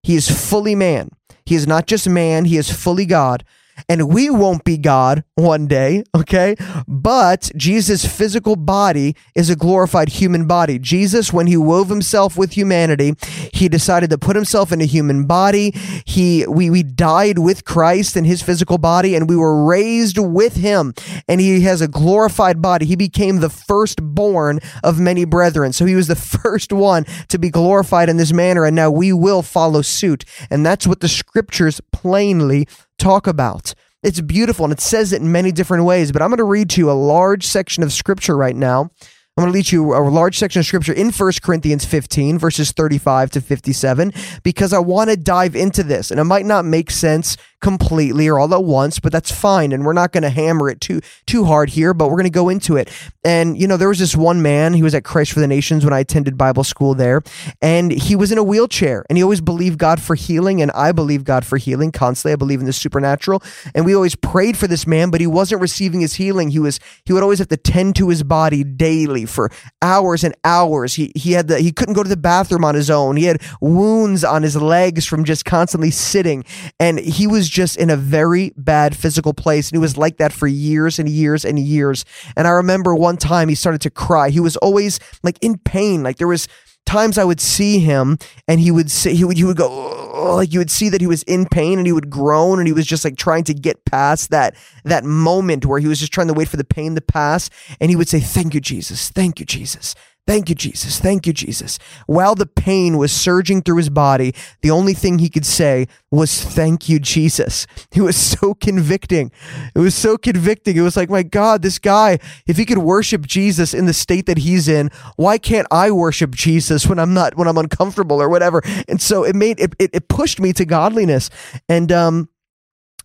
He 0.03 0.15
is 0.15 0.31
fully 0.31 0.75
man. 0.75 1.11
He 1.45 1.55
is 1.55 1.67
not 1.67 1.87
just 1.87 2.09
man, 2.09 2.45
he 2.45 2.57
is 2.57 2.71
fully 2.71 3.07
God 3.07 3.45
and 3.89 4.13
we 4.13 4.31
won't 4.31 4.65
be 4.65 4.77
God 4.77 5.25
one 5.35 5.67
day, 5.67 6.05
okay? 6.15 6.57
But 6.87 7.51
Jesus' 7.57 8.05
physical 8.05 8.57
body 8.57 9.17
is 9.35 9.51
a 9.51 9.57
glorified 9.57 10.09
human 10.09 10.47
body. 10.47 10.79
Jesus, 10.79 11.33
when 11.33 11.47
he 11.47 11.57
wove 11.57 11.89
himself 11.89 12.37
with 12.37 12.53
humanity, 12.53 13.15
he 13.53 13.69
decided 13.69 14.11
to 14.11 14.19
put 14.19 14.37
himself 14.37 14.73
in 14.73 14.81
a 14.81 14.87
human 14.87 15.27
body. 15.27 15.73
He 16.05 16.47
we 16.47 16.71
we 16.71 16.83
died 16.83 17.39
with 17.39 17.65
Christ 17.65 18.17
in 18.17 18.25
his 18.25 18.43
physical 18.43 18.79
body, 18.79 19.15
and 19.15 19.29
we 19.29 19.37
were 19.37 19.65
raised 19.65 20.19
with 20.19 20.57
him. 20.57 20.95
And 21.29 21.41
he 21.41 21.63
has 21.63 21.81
a 21.81 21.89
glorified 21.89 22.61
body. 22.63 22.87
He 22.87 22.97
became 22.97 23.41
the 23.41 23.51
firstborn 23.51 24.61
of 24.83 24.99
many 24.99 25.25
brethren. 25.25 25.73
So 25.73 25.85
he 25.85 25.95
was 25.95 26.09
the 26.09 26.17
first 26.41 26.73
one 26.73 27.05
to 27.29 27.39
be 27.39 27.51
glorified 27.51 28.09
in 28.09 28.17
this 28.17 28.33
manner, 28.33 28.65
and 28.65 28.77
now 28.77 28.91
we 28.91 29.13
will 29.13 29.43
follow 29.43 29.83
suit. 29.83 30.25
And 30.51 30.65
that's 30.65 30.87
what 30.87 31.01
the 31.01 31.09
scriptures 31.09 31.81
plainly 31.93 32.67
talk 33.01 33.27
about. 33.27 33.75
It's 34.03 34.21
beautiful 34.21 34.65
and 34.65 34.73
it 34.73 34.81
says 34.81 35.13
it 35.13 35.21
in 35.21 35.33
many 35.33 35.53
different 35.53 35.85
ways, 35.85 36.13
but 36.13 36.23
I'm 36.23 36.31
going 36.31 36.39
to 36.39 36.45
read 36.45 36.71
to 36.71 36.81
you 36.81 36.91
a 36.91 36.93
large 36.93 37.47
section 37.47 37.83
of 37.83 37.93
scripture 37.93 38.37
right 38.37 38.57
now. 38.57 38.91
I'm 39.41 39.47
going 39.47 39.55
to 39.55 39.57
lead 39.57 39.73
you 39.73 39.95
a 39.95 40.05
large 40.11 40.39
section 40.39 40.61
of 40.61 40.67
scripture 40.67 40.93
in 40.93 41.11
1 41.11 41.33
Corinthians 41.43 41.87
15, 41.87 42.39
verses 42.39 42.73
35 42.73 43.31
to 43.31 43.41
57, 43.41 44.13
because 44.43 44.75
I 44.75 44.81
want 44.81 45.09
to 45.09 45.17
dive 45.17 45.57
into 45.57 45.83
this. 45.83 46.11
And 46.11 46.21
it 46.21 46.25
might 46.25 46.45
not 46.45 46.67
make 46.67 46.91
sense 46.91 47.39
completely 47.61 48.27
or 48.29 48.39
all 48.39 48.55
at 48.55 48.65
once, 48.65 48.99
but 48.99 49.13
that's 49.13 49.31
fine. 49.31 49.73
And 49.73 49.85
we're 49.85 49.93
not 49.93 50.13
going 50.13 50.23
to 50.23 50.31
hammer 50.31 50.69
it 50.69 50.81
too 50.81 51.01
too 51.27 51.45
hard 51.45 51.71
here, 51.71 51.93
but 51.95 52.09
we're 52.09 52.17
going 52.17 52.25
to 52.25 52.31
go 52.31 52.49
into 52.49 52.77
it. 52.77 52.91
And 53.25 53.59
you 53.59 53.67
know, 53.67 53.77
there 53.77 53.89
was 53.89 53.99
this 53.99 54.17
one 54.17 54.43
man. 54.43 54.73
He 54.75 54.83
was 54.83 54.95
at 54.95 55.05
Christ 55.05 55.33
for 55.33 55.41
the 55.41 55.47
Nations 55.47 55.85
when 55.85 55.93
I 55.93 56.01
attended 56.01 56.39
Bible 56.39 56.65
school 56.65 56.95
there, 56.95 57.23
and 57.61 57.93
he 57.93 58.17
was 58.17 58.33
in 58.33 58.39
a 58.39 58.43
wheelchair. 58.43 59.05
And 59.09 59.17
he 59.17 59.23
always 59.23 59.41
believed 59.41 59.79
God 59.79 60.01
for 60.01 60.15
healing, 60.15 60.63
and 60.63 60.71
I 60.73 60.93
believe 60.93 61.25
God 61.25 61.45
for 61.45 61.59
healing 61.59 61.93
constantly. 61.93 62.33
I 62.33 62.37
believe 62.37 62.61
in 62.61 62.67
the 62.67 62.73
supernatural, 62.73 63.43
and 63.75 63.85
we 63.85 63.95
always 63.95 64.17
prayed 64.17 64.57
for 64.57 64.67
this 64.67 64.87
man, 64.87 65.11
but 65.11 65.21
he 65.21 65.27
wasn't 65.27 65.61
receiving 65.61 66.01
his 66.01 66.15
healing. 66.15 66.51
He 66.51 66.59
was 66.59 66.81
he 67.05 67.13
would 67.13 67.23
always 67.23 67.39
have 67.39 67.49
to 67.49 67.57
tend 67.57 67.97
to 67.97 68.09
his 68.09 68.23
body 68.23 68.65
daily 68.65 69.27
for 69.31 69.51
hours 69.83 70.25
and 70.25 70.35
hours. 70.45 70.95
He 70.95 71.13
he 71.15 71.33
had 71.33 71.49
the 71.49 71.61
he 71.61 71.73
couldn't 71.73 71.95
go 71.95 72.03
to 72.03 72.09
the 72.09 72.17
bathroom 72.17 72.65
on 72.65 72.75
his 72.75 72.91
own. 72.91 73.17
He 73.17 73.25
had 73.25 73.43
wounds 73.61 74.25
on 74.25 74.43
his 74.43 74.57
legs 74.57 75.07
from 75.07 75.25
just 75.25 75.45
constantly 75.45 75.91
sitting, 75.91 76.45
and 76.79 76.99
he 76.99 77.27
was 77.27 77.49
just 77.49 77.77
in 77.77 77.91
a 77.91 77.97
very 77.97 78.53
bad 78.57 78.97
physical 78.97 79.35
place. 79.35 79.71
And 79.71 79.77
he 79.77 79.81
was 79.81 79.97
like 79.97 80.19
that 80.19 80.33
for 80.33 80.47
years 80.47 80.99
and 80.99 81.09
years 81.09 81.45
and 81.45 81.59
years. 81.59 82.05
And 82.37 82.47
I 82.47 82.51
remember 82.51 82.95
one 82.95 83.17
time 83.17 83.49
he 83.49 83.55
started 83.55 83.81
to 83.83 83.91
cry. 83.91 84.31
He 84.31 84.41
was 84.41 84.57
always 84.59 85.01
like 85.23 85.39
in 85.41 85.59
pain. 85.59 86.03
Like 86.03 86.17
there 86.17 86.29
was 86.29 86.49
times 86.91 87.19
I 87.19 87.25
would 87.25 87.41
see 87.41 87.79
him 87.79 88.19
and 88.49 88.59
he 88.59 88.73
would 88.73 88.91
say, 88.91 89.15
he 89.15 89.25
would, 89.25 89.37
he 89.37 89.45
would 89.45 89.57
go, 89.57 90.35
like 90.35 90.53
you 90.53 90.59
would 90.59 90.73
see 90.73 90.89
that 90.89 91.01
he 91.01 91.07
was 91.07 91.23
in 91.23 91.47
pain 91.47 91.79
and 91.79 91.87
he 91.87 91.93
would 91.93 92.11
groan 92.11 92.59
and 92.59 92.67
he 92.67 92.73
was 92.73 92.85
just 92.85 93.05
like 93.05 93.17
trying 93.17 93.45
to 93.45 93.55
get 93.55 93.85
past 93.85 94.31
that, 94.31 94.57
that 94.83 95.05
moment 95.05 95.65
where 95.65 95.79
he 95.79 95.87
was 95.87 96.01
just 96.01 96.13
trying 96.13 96.27
to 96.27 96.35
wait 96.35 96.49
for 96.49 96.57
the 96.57 96.65
pain 96.65 96.97
to 96.97 97.01
pass. 97.01 97.49
And 97.81 97.91
he 97.91 97.97
would 97.97 98.09
say, 98.09 98.19
thank 98.19 98.55
you, 98.55 98.61
Jesus. 98.61 99.09
Thank 99.09 99.39
you, 99.39 99.47
Jesus. 99.47 99.95
Thank 100.31 100.49
you, 100.49 100.55
Jesus. 100.55 101.01
Thank 101.01 101.27
you, 101.27 101.33
Jesus. 101.33 101.81
While 102.07 102.37
the 102.37 102.47
pain 102.47 102.99
was 102.99 103.11
surging 103.11 103.63
through 103.63 103.79
his 103.79 103.91
body, 103.91 104.33
the 104.63 104.71
only 104.71 104.95
thing 104.95 105.19
he 105.19 105.29
could 105.29 105.45
say 105.45 105.89
was, 106.09 106.45
Thank 106.45 106.89
you, 106.89 107.01
Jesus. 107.01 107.67
It 107.93 108.03
was 108.03 108.17
so 108.17 108.55
convicting. 108.55 109.33
It 109.75 109.81
was 109.81 109.97
so 109.97 110.17
convicting. 110.17 110.77
It 110.77 110.83
was 110.83 110.97
like, 110.97 111.11
My 111.11 111.25
God, 111.25 111.63
this 111.63 111.81
guy, 111.81 112.21
if 112.47 112.59
he 112.59 112.65
could 112.65 112.79
worship 112.79 113.27
Jesus 113.27 113.75
in 113.75 113.87
the 113.87 113.93
state 113.93 114.27
that 114.27 114.39
he's 114.39 114.69
in, 114.69 114.91
why 115.17 115.37
can't 115.37 115.67
I 115.73 115.91
worship 115.91 116.31
Jesus 116.31 116.87
when 116.87 117.01
I'm 117.01 117.13
not, 117.13 117.37
when 117.37 117.49
I'm 117.49 117.59
uncomfortable 117.59 118.23
or 118.23 118.29
whatever? 118.29 118.63
And 118.87 119.03
so 119.03 119.25
it 119.25 119.35
made, 119.35 119.59
it, 119.59 119.75
it, 119.81 119.91
it 119.93 120.09
pushed 120.09 120.39
me 120.39 120.53
to 120.53 120.65
godliness. 120.65 121.29
And, 121.69 121.91
um, 121.91 122.29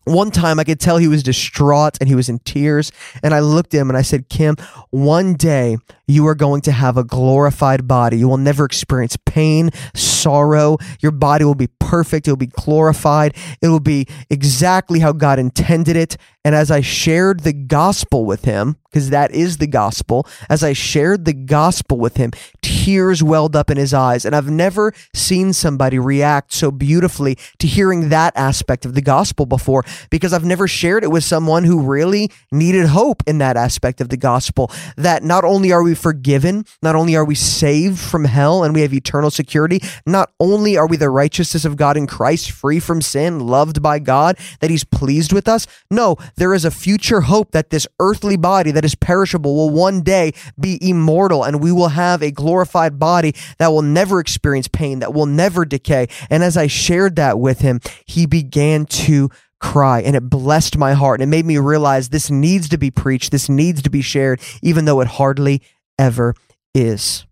one 0.05 0.29
time 0.29 0.59
I 0.59 0.63
could 0.63 0.79
tell 0.79 0.97
he 0.97 1.07
was 1.07 1.23
distraught 1.23 1.97
and 1.99 2.07
he 2.07 2.15
was 2.15 2.29
in 2.29 2.39
tears. 2.39 2.91
And 3.23 3.33
I 3.33 3.39
looked 3.39 3.73
at 3.73 3.81
him 3.81 3.89
and 3.89 3.97
I 3.97 4.03
said, 4.03 4.29
Kim, 4.29 4.55
one 4.91 5.33
day 5.33 5.77
you 6.07 6.27
are 6.27 6.35
going 6.35 6.61
to 6.61 6.71
have 6.71 6.97
a 6.97 7.03
glorified 7.03 7.87
body. 7.87 8.17
You 8.17 8.27
will 8.27 8.37
never 8.37 8.65
experience 8.65 9.17
pain, 9.25 9.71
sorrow. 9.93 10.77
Your 11.01 11.11
body 11.11 11.45
will 11.45 11.55
be 11.55 11.69
perfect. 11.79 12.27
It 12.27 12.31
will 12.31 12.37
be 12.37 12.47
glorified. 12.47 13.35
It 13.61 13.69
will 13.69 13.79
be 13.79 14.07
exactly 14.29 14.99
how 14.99 15.13
God 15.13 15.39
intended 15.39 15.95
it. 15.95 16.17
And 16.43 16.53
as 16.53 16.69
I 16.69 16.81
shared 16.81 17.39
the 17.39 17.53
gospel 17.53 18.23
with 18.23 18.45
him, 18.45 18.77
because 18.83 19.09
that 19.09 19.31
is 19.31 19.57
the 19.57 19.67
gospel, 19.67 20.27
as 20.47 20.63
I 20.63 20.73
shared 20.73 21.25
the 21.25 21.33
gospel 21.33 21.97
with 21.97 22.17
him, 22.17 22.31
tears 22.61 23.23
welled 23.23 23.55
up 23.55 23.71
in 23.71 23.77
his 23.77 23.95
eyes. 23.95 24.25
And 24.25 24.35
I've 24.35 24.49
never 24.49 24.93
seen 25.13 25.53
somebody 25.53 25.97
react 25.97 26.53
so 26.53 26.69
beautifully 26.69 27.37
to 27.57 27.67
hearing 27.67 28.09
that 28.09 28.31
aspect 28.37 28.85
of 28.85 28.93
the 28.93 29.01
gospel 29.01 29.47
before, 29.47 29.83
because 30.11 30.33
I've 30.33 30.45
never 30.45 30.67
shared 30.67 31.03
it 31.03 31.09
with 31.09 31.23
someone 31.23 31.63
who 31.63 31.81
really 31.81 32.31
needed 32.51 32.85
hope 32.87 33.23
in 33.25 33.39
that 33.39 33.57
aspect 33.57 33.99
of 33.99 34.09
the 34.09 34.17
gospel. 34.17 34.71
That 34.97 35.23
not 35.23 35.43
only 35.43 35.71
are 35.71 35.81
we 35.81 35.94
forgiven, 35.95 36.65
not 36.81 36.95
only 36.95 37.15
are 37.15 37.25
we 37.25 37.35
saved 37.35 37.99
from 37.99 38.25
hell 38.25 38.63
and 38.63 38.73
we 38.73 38.81
have 38.81 38.93
eternal 38.93 39.31
security, 39.31 39.81
not 40.05 40.31
only 40.39 40.77
are 40.77 40.87
we 40.87 40.97
the 40.97 41.09
righteousness 41.09 41.65
of 41.65 41.77
God 41.77 41.97
in 41.97 42.07
Christ, 42.07 42.51
free 42.51 42.79
from 42.79 43.01
sin, 43.01 43.39
loved 43.39 43.81
by 43.81 43.99
God, 43.99 44.37
that 44.59 44.69
He's 44.69 44.83
pleased 44.83 45.33
with 45.33 45.47
us. 45.47 45.67
No, 45.89 46.17
there 46.35 46.53
is 46.53 46.65
a 46.65 46.71
future 46.71 47.21
hope 47.21 47.51
that 47.51 47.69
this 47.69 47.87
earthly 47.99 48.37
body 48.37 48.71
that 48.71 48.85
is 48.85 48.95
perishable 48.95 49.55
will 49.55 49.69
one 49.69 50.01
day 50.01 50.33
be 50.59 50.77
immortal 50.81 51.43
and 51.43 51.61
we 51.61 51.71
will 51.71 51.89
have 51.89 52.21
a 52.21 52.31
glorified 52.31 52.99
body 52.99 53.33
that 53.57 53.69
will 53.69 53.81
never 53.81 54.19
experience 54.19 54.67
pain, 54.67 54.99
that 54.99 55.13
will 55.13 55.25
never 55.25 55.65
decay. 55.65 56.07
And 56.29 56.43
as 56.43 56.57
I 56.57 56.67
shared 56.67 57.15
that 57.15 57.39
with 57.39 57.59
him, 57.59 57.79
he 58.05 58.25
began 58.25 58.85
to 58.85 59.29
cry 59.59 60.01
and 60.01 60.15
it 60.15 60.29
blessed 60.29 60.77
my 60.77 60.93
heart 60.93 61.19
and 61.19 61.27
it 61.27 61.35
made 61.35 61.45
me 61.45 61.57
realize 61.57 62.09
this 62.09 62.29
needs 62.29 62.69
to 62.69 62.77
be 62.77 62.91
preached 62.91 63.31
this 63.31 63.49
needs 63.49 63.81
to 63.81 63.89
be 63.89 64.01
shared 64.01 64.39
even 64.61 64.85
though 64.85 64.99
it 64.99 65.07
hardly 65.07 65.61
ever 65.97 66.33
is 66.73 67.25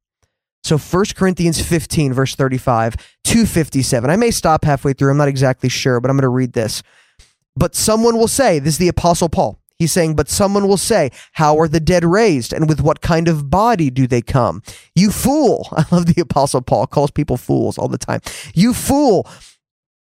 so 0.64 0.78
1 0.78 1.06
corinthians 1.16 1.62
15 1.62 2.14
verse 2.14 2.36
35 2.36 2.96
257 3.24 4.10
i 4.10 4.16
may 4.16 4.32
stop 4.32 4.64
halfway 4.64 4.94
through 4.94 5.12
i'm 5.12 5.18
not 5.18 5.28
exactly 5.28 5.70
sure 5.70 6.00
but 6.00 6.10
i'm 6.10 6.18
going 6.18 6.24
to 6.24 6.30
read 6.30 6.54
this 6.54 6.84
but 7.56 7.76
someone 7.76 8.18
will 8.18 8.28
say 8.28 8.60
this 8.60 8.76
is 8.76 8.78
the 8.80 8.88
apostle 8.88 9.30
paul 9.30 9.60
He's 9.80 9.92
saying, 9.92 10.16
but 10.16 10.30
someone 10.30 10.68
will 10.68 10.78
say, 10.78 11.12
How 11.34 11.60
are 11.60 11.68
the 11.68 11.82
dead 11.82 12.06
raised? 12.06 12.54
And 12.54 12.70
with 12.70 12.80
what 12.80 13.02
kind 13.02 13.28
of 13.28 13.50
body 13.50 13.90
do 13.90 14.08
they 14.08 14.22
come? 14.22 14.62
You 14.96 15.12
fool. 15.12 15.68
I 15.74 15.86
love 15.92 16.06
the 16.06 16.22
Apostle 16.22 16.62
Paul, 16.62 16.88
calls 16.88 17.12
people 17.12 17.36
fools 17.36 17.78
all 17.78 17.90
the 17.90 17.98
time. 17.98 18.22
You 18.54 18.74
fool. 18.74 19.28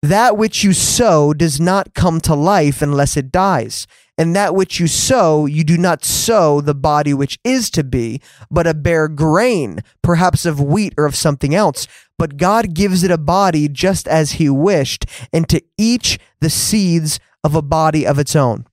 That 0.02 0.38
which 0.38 0.64
you 0.64 0.74
sow 0.74 1.34
does 1.34 1.60
not 1.60 1.94
come 1.94 2.20
to 2.22 2.34
life 2.34 2.82
unless 2.82 3.16
it 3.16 3.32
dies. 3.32 3.88
And 4.20 4.36
that 4.36 4.54
which 4.54 4.82
you 4.82 4.88
sow, 4.88 5.46
you 5.46 5.64
do 5.64 5.78
not 5.78 6.04
sow 6.04 6.60
the 6.60 6.76
body 6.76 7.14
which 7.14 7.40
is 7.46 7.70
to 7.72 7.86
be, 7.86 8.20
but 8.52 8.68
a 8.68 8.74
bare 8.74 9.08
grain, 9.08 9.80
perhaps 10.02 10.46
of 10.46 10.60
wheat 10.60 10.94
or 10.98 11.06
of 11.06 11.16
something 11.16 11.56
else. 11.56 11.88
But 12.18 12.36
God 12.36 12.74
gives 12.74 13.02
it 13.02 13.12
a 13.12 13.18
body 13.18 13.70
just 13.70 14.10
as 14.10 14.34
he 14.34 14.50
wished, 14.50 15.06
and 15.32 15.48
to 15.48 15.64
each 15.78 16.20
the 16.42 16.50
seeds 16.50 17.22
of 17.46 17.56
a 17.56 17.62
body 17.62 18.06
of 18.06 18.20
its 18.20 18.36
own. 18.36 18.66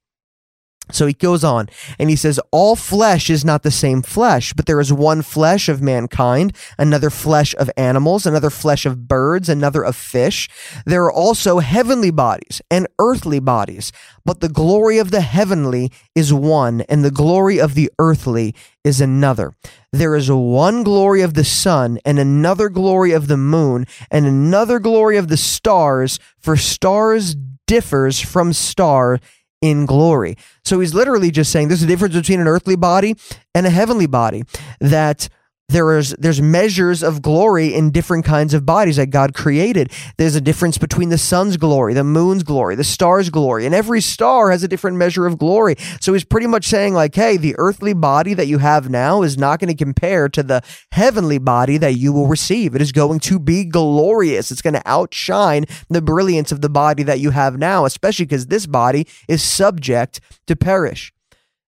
So 0.93 1.07
he 1.07 1.15
goes 1.15 1.43
on 1.43 1.69
and 1.99 2.09
he 2.09 2.17
says, 2.17 2.39
All 2.53 2.77
flesh 2.77 3.29
is 3.29 3.45
not 3.45 3.65
the 3.65 3.71
same 3.73 4.03
flesh, 4.03 4.53
but 4.53 4.67
there 4.67 4.81
is 4.81 4.93
one 4.93 5.23
flesh 5.23 5.69
of 5.69 5.83
mankind, 5.83 6.57
another 6.79 7.11
flesh 7.11 7.55
of 7.57 7.71
animals, 7.77 8.25
another 8.25 8.51
flesh 8.51 8.87
of 8.87 9.09
birds, 9.09 9.49
another 9.49 9.83
of 9.83 9.97
fish. 9.97 10.49
There 10.85 11.05
are 11.05 11.13
also 11.13 11.59
heavenly 11.59 12.13
bodies 12.13 12.63
and 12.71 12.87
earthly 13.01 13.41
bodies, 13.41 13.91
but 14.25 14.41
the 14.41 14.49
glory 14.49 14.99
of 14.99 15.11
the 15.11 15.23
heavenly 15.23 15.91
is 16.15 16.33
one, 16.33 16.83
and 16.83 17.05
the 17.05 17.11
glory 17.11 17.59
of 17.59 17.75
the 17.75 17.91
earthly 17.99 18.55
is 18.85 19.01
another. 19.01 19.55
There 19.93 20.15
is 20.15 20.31
one 20.31 20.85
glory 20.85 21.23
of 21.23 21.35
the 21.35 21.45
sun, 21.45 21.99
and 22.05 22.19
another 22.19 22.69
glory 22.69 23.11
of 23.11 23.27
the 23.27 23.37
moon, 23.37 23.87
and 24.11 24.25
another 24.25 24.79
glory 24.79 25.17
of 25.17 25.29
the 25.29 25.37
stars, 25.37 26.21
for 26.39 26.57
stars 26.57 27.35
differs 27.67 28.21
from 28.21 28.53
star 28.53 29.19
in 29.67 29.87
glory. 29.87 30.37
So 30.65 30.81
he's 30.81 30.95
literally 30.95 31.31
just 31.31 31.51
saying 31.53 31.69
there's 31.69 31.83
a 31.83 31.87
difference 31.87 32.15
between 32.15 32.41
an 32.41 32.47
earthly 32.47 32.77
body 32.77 33.17
and 33.55 33.67
a 33.67 33.71
heavenly 33.71 34.07
body. 34.07 34.45
That 34.81 35.29
there 35.69 35.99
is 35.99 36.15
there's 36.19 36.41
measures 36.41 37.03
of 37.03 37.23
glory 37.23 37.75
in 37.75 37.91
different 37.91 38.25
kinds 38.25 38.55
of 38.55 38.65
bodies 38.65 38.97
that 38.97 39.07
God 39.07 39.35
created. 39.35 39.93
There's 40.17 40.37
a 40.37 40.41
difference 40.41 40.79
between 40.79 41.09
the 41.09 41.19
sun's 41.19 41.57
glory, 41.57 41.93
the 41.93 42.05
moon's 42.05 42.45
glory, 42.45 42.77
the 42.77 42.85
star's 42.85 43.31
glory, 43.31 43.67
and 43.67 43.75
every 43.75 44.01
star 44.01 44.53
has 44.53 44.63
a 44.63 44.69
different 44.69 44.97
measure 44.97 45.27
of 45.27 45.39
glory. 45.39 45.75
So 46.01 46.13
he's 46.13 46.25
pretty 46.25 46.47
much 46.47 46.67
saying 46.67 46.95
like, 46.95 47.15
hey, 47.15 47.37
the 47.37 47.57
earthly 47.59 47.95
body 47.95 48.33
that 48.35 48.47
you 48.47 48.59
have 48.59 48.89
now 48.89 49.23
is 49.23 49.37
not 49.37 49.59
going 49.59 49.75
to 49.75 49.85
compare 49.85 50.29
to 50.29 50.43
the 50.43 50.63
heavenly 50.93 51.39
body 51.39 51.79
that 51.79 51.95
you 51.95 52.13
will 52.13 52.29
receive. 52.29 52.77
It 52.77 52.83
is 52.83 52.93
going 52.93 53.19
to 53.21 53.41
be 53.41 53.65
glorious. 53.65 54.53
It's 54.53 54.63
going 54.63 54.75
to 54.75 54.83
outshine 54.87 55.65
the 55.91 56.03
brilliance 56.03 56.53
of 56.53 56.61
the 56.61 56.69
body 56.69 57.03
that 57.03 57.19
you 57.19 57.31
have 57.31 57.59
now, 57.59 57.85
especially 57.85 58.27
because 58.27 58.47
this 58.47 58.67
body 58.67 59.07
is 59.27 59.43
subject 59.43 60.21
to 60.47 60.55
perish. 60.55 61.13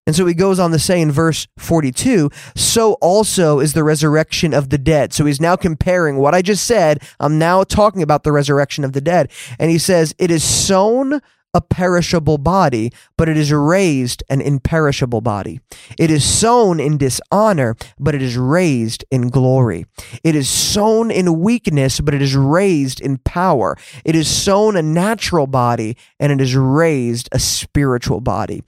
And 0.09 0.17
so 0.17 0.25
he 0.25 0.33
goes 0.33 0.59
on 0.59 0.71
to 0.71 0.79
say 0.79 1.03
in 1.03 1.13
verse 1.13 1.47
42, 1.59 2.31
so 2.57 2.95
also 2.95 3.61
is 3.61 3.75
the 3.75 3.85
resurrection 3.85 4.55
of 4.55 4.71
the 4.71 4.79
dead. 4.79 5.13
So 5.13 5.27
he's 5.27 5.39
now 5.39 5.55
comparing 5.55 6.17
what 6.17 6.35
I 6.35 6.41
just 6.41 6.65
said. 6.65 7.03
I'm 7.21 7.39
now 7.39 7.63
talking 7.63 8.01
about 8.01 8.23
the 8.23 8.33
resurrection 8.33 8.85
of 8.85 8.95
the 8.95 9.03
dead. 9.03 9.31
And 9.59 9.71
he 9.71 9.77
says, 9.77 10.15
it 10.19 10.31
is 10.31 10.43
sown 10.43 11.21
a 11.53 11.61
perishable 11.61 12.39
body, 12.39 12.91
but 13.19 13.29
it 13.29 13.37
is 13.37 13.53
raised 13.53 14.23
an 14.31 14.41
imperishable 14.41 15.21
body. 15.21 15.61
It 15.99 16.11
is 16.11 16.25
sown 16.25 16.81
in 16.81 16.97
dishonor, 16.97 17.77
but 17.99 18.15
it 18.15 18.23
is 18.23 18.35
raised 18.39 19.05
in 19.11 19.29
glory. 19.29 19.85
It 20.25 20.35
is 20.35 20.49
sown 20.49 21.11
in 21.11 21.41
weakness, 21.41 22.01
but 22.01 22.15
it 22.15 22.23
is 22.23 22.35
raised 22.35 22.99
in 23.03 23.19
power. 23.19 23.77
It 24.07 24.17
is 24.17 24.27
sown 24.27 24.75
a 24.75 24.83
natural 24.83 25.47
body, 25.47 25.99
and 26.19 26.33
it 26.33 26.41
is 26.41 26.57
raised 26.57 27.29
a 27.31 27.39
spiritual 27.39 28.23
body 28.23 28.63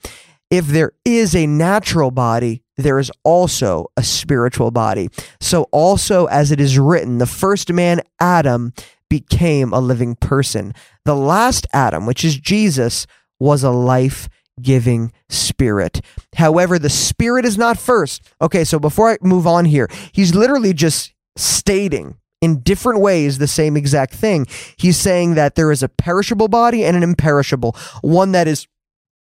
if 0.51 0.67
there 0.67 0.91
is 1.05 1.33
a 1.35 1.47
natural 1.47 2.11
body, 2.11 2.61
there 2.77 2.99
is 2.99 3.11
also 3.23 3.87
a 3.97 4.03
spiritual 4.03 4.69
body. 4.69 5.09
So, 5.39 5.63
also, 5.71 6.25
as 6.25 6.51
it 6.51 6.59
is 6.59 6.77
written, 6.77 7.17
the 7.17 7.25
first 7.25 7.71
man, 7.71 8.01
Adam, 8.19 8.73
became 9.09 9.73
a 9.73 9.79
living 9.79 10.15
person. 10.15 10.73
The 11.05 11.15
last 11.15 11.65
Adam, 11.73 12.05
which 12.05 12.23
is 12.23 12.37
Jesus, 12.37 13.07
was 13.39 13.63
a 13.63 13.71
life 13.71 14.29
giving 14.61 15.11
spirit. 15.29 16.01
However, 16.35 16.77
the 16.77 16.89
spirit 16.89 17.45
is 17.45 17.57
not 17.57 17.79
first. 17.79 18.21
Okay, 18.41 18.63
so 18.63 18.79
before 18.79 19.09
I 19.09 19.17
move 19.21 19.47
on 19.47 19.65
here, 19.65 19.89
he's 20.11 20.35
literally 20.35 20.73
just 20.73 21.13
stating 21.35 22.17
in 22.41 22.59
different 22.61 22.99
ways 22.99 23.37
the 23.37 23.47
same 23.47 23.77
exact 23.77 24.13
thing. 24.13 24.47
He's 24.77 24.97
saying 24.97 25.35
that 25.35 25.55
there 25.55 25.71
is 25.71 25.83
a 25.83 25.89
perishable 25.89 26.47
body 26.47 26.83
and 26.83 26.97
an 26.97 27.03
imperishable, 27.03 27.75
one 28.01 28.31
that 28.33 28.47
is 28.47 28.67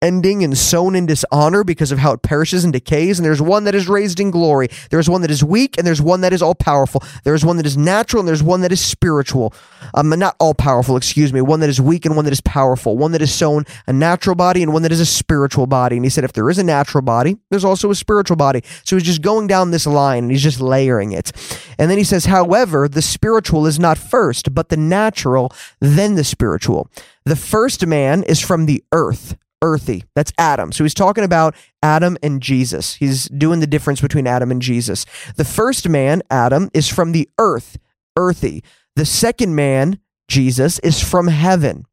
ending 0.02 0.44
and 0.44 0.58
sown 0.58 0.94
in 0.94 1.06
dishonor 1.06 1.64
because 1.64 1.92
of 1.92 1.98
how 1.98 2.12
it 2.12 2.22
perishes 2.22 2.64
and 2.64 2.72
decays. 2.72 3.18
And 3.18 3.24
there's 3.24 3.40
one 3.40 3.64
that 3.64 3.74
is 3.74 3.88
raised 3.88 4.20
in 4.20 4.30
glory. 4.30 4.68
There's 4.90 5.08
one 5.08 5.22
that 5.22 5.30
is 5.30 5.42
weak, 5.42 5.78
and 5.78 5.86
there's 5.86 6.02
one 6.02 6.20
that 6.22 6.32
is 6.32 6.42
all 6.42 6.54
powerful. 6.54 7.02
There's 7.24 7.44
one 7.44 7.56
that 7.56 7.66
is 7.66 7.76
natural, 7.76 8.20
and 8.20 8.28
there's 8.28 8.42
one 8.42 8.60
that 8.62 8.72
is 8.72 8.80
spiritual. 8.80 9.54
Um, 9.94 10.10
not 10.10 10.36
all 10.38 10.54
powerful, 10.54 10.96
excuse 10.96 11.32
me. 11.32 11.40
One 11.40 11.60
that 11.60 11.70
is 11.70 11.80
weak 11.80 12.04
and 12.04 12.16
one 12.16 12.24
that 12.24 12.32
is 12.32 12.40
powerful. 12.40 12.98
One 12.98 13.12
that 13.12 13.22
is 13.22 13.32
sown 13.32 13.64
a 13.86 13.92
natural 13.92 14.36
body 14.36 14.62
and 14.62 14.72
one 14.72 14.82
that 14.82 14.92
is 14.92 15.00
a 15.00 15.06
spiritual 15.06 15.66
body. 15.66 15.96
And 15.96 16.04
he 16.04 16.10
said, 16.10 16.24
if 16.24 16.32
there 16.32 16.50
is 16.50 16.58
a 16.58 16.64
natural 16.64 17.02
body, 17.02 17.36
there's 17.50 17.64
also 17.64 17.90
a 17.90 17.94
spiritual 17.94 18.36
body. 18.36 18.62
So 18.84 18.96
he's 18.96 19.04
just 19.04 19.22
going 19.22 19.46
down 19.46 19.70
this 19.70 19.86
line 19.86 20.24
and 20.24 20.30
he's 20.30 20.42
just 20.42 20.60
layering 20.60 21.12
it. 21.12 21.32
And 21.78 21.90
then 21.90 21.98
he 21.98 22.04
says, 22.04 22.26
however, 22.26 22.88
the 22.88 23.02
spiritual 23.02 23.66
is 23.66 23.78
not 23.78 23.98
first, 23.98 24.54
but 24.54 24.68
the 24.68 24.76
natural, 24.76 25.52
then 25.80 26.14
the 26.14 26.24
spiritual. 26.24 26.88
The 27.24 27.36
first 27.36 27.86
man 27.86 28.22
is 28.24 28.40
from 28.40 28.66
the 28.66 28.82
earth 28.92 29.36
earthy. 29.62 30.04
That's 30.14 30.32
Adam. 30.36 30.72
So 30.72 30.84
he's 30.84 30.92
talking 30.92 31.24
about 31.24 31.54
Adam 31.82 32.18
and 32.22 32.42
Jesus. 32.42 32.94
He's 32.94 33.24
doing 33.30 33.60
the 33.60 33.66
difference 33.66 34.00
between 34.00 34.26
Adam 34.26 34.50
and 34.50 34.60
Jesus. 34.60 35.06
The 35.36 35.44
first 35.44 35.88
man, 35.88 36.22
Adam, 36.30 36.68
is 36.74 36.88
from 36.88 37.12
the 37.12 37.28
earth, 37.38 37.78
earthy. 38.16 38.62
The 38.96 39.06
second 39.06 39.54
man, 39.54 39.98
Jesus, 40.28 40.78
is 40.80 41.00
from 41.02 41.28
heaven. 41.28 41.86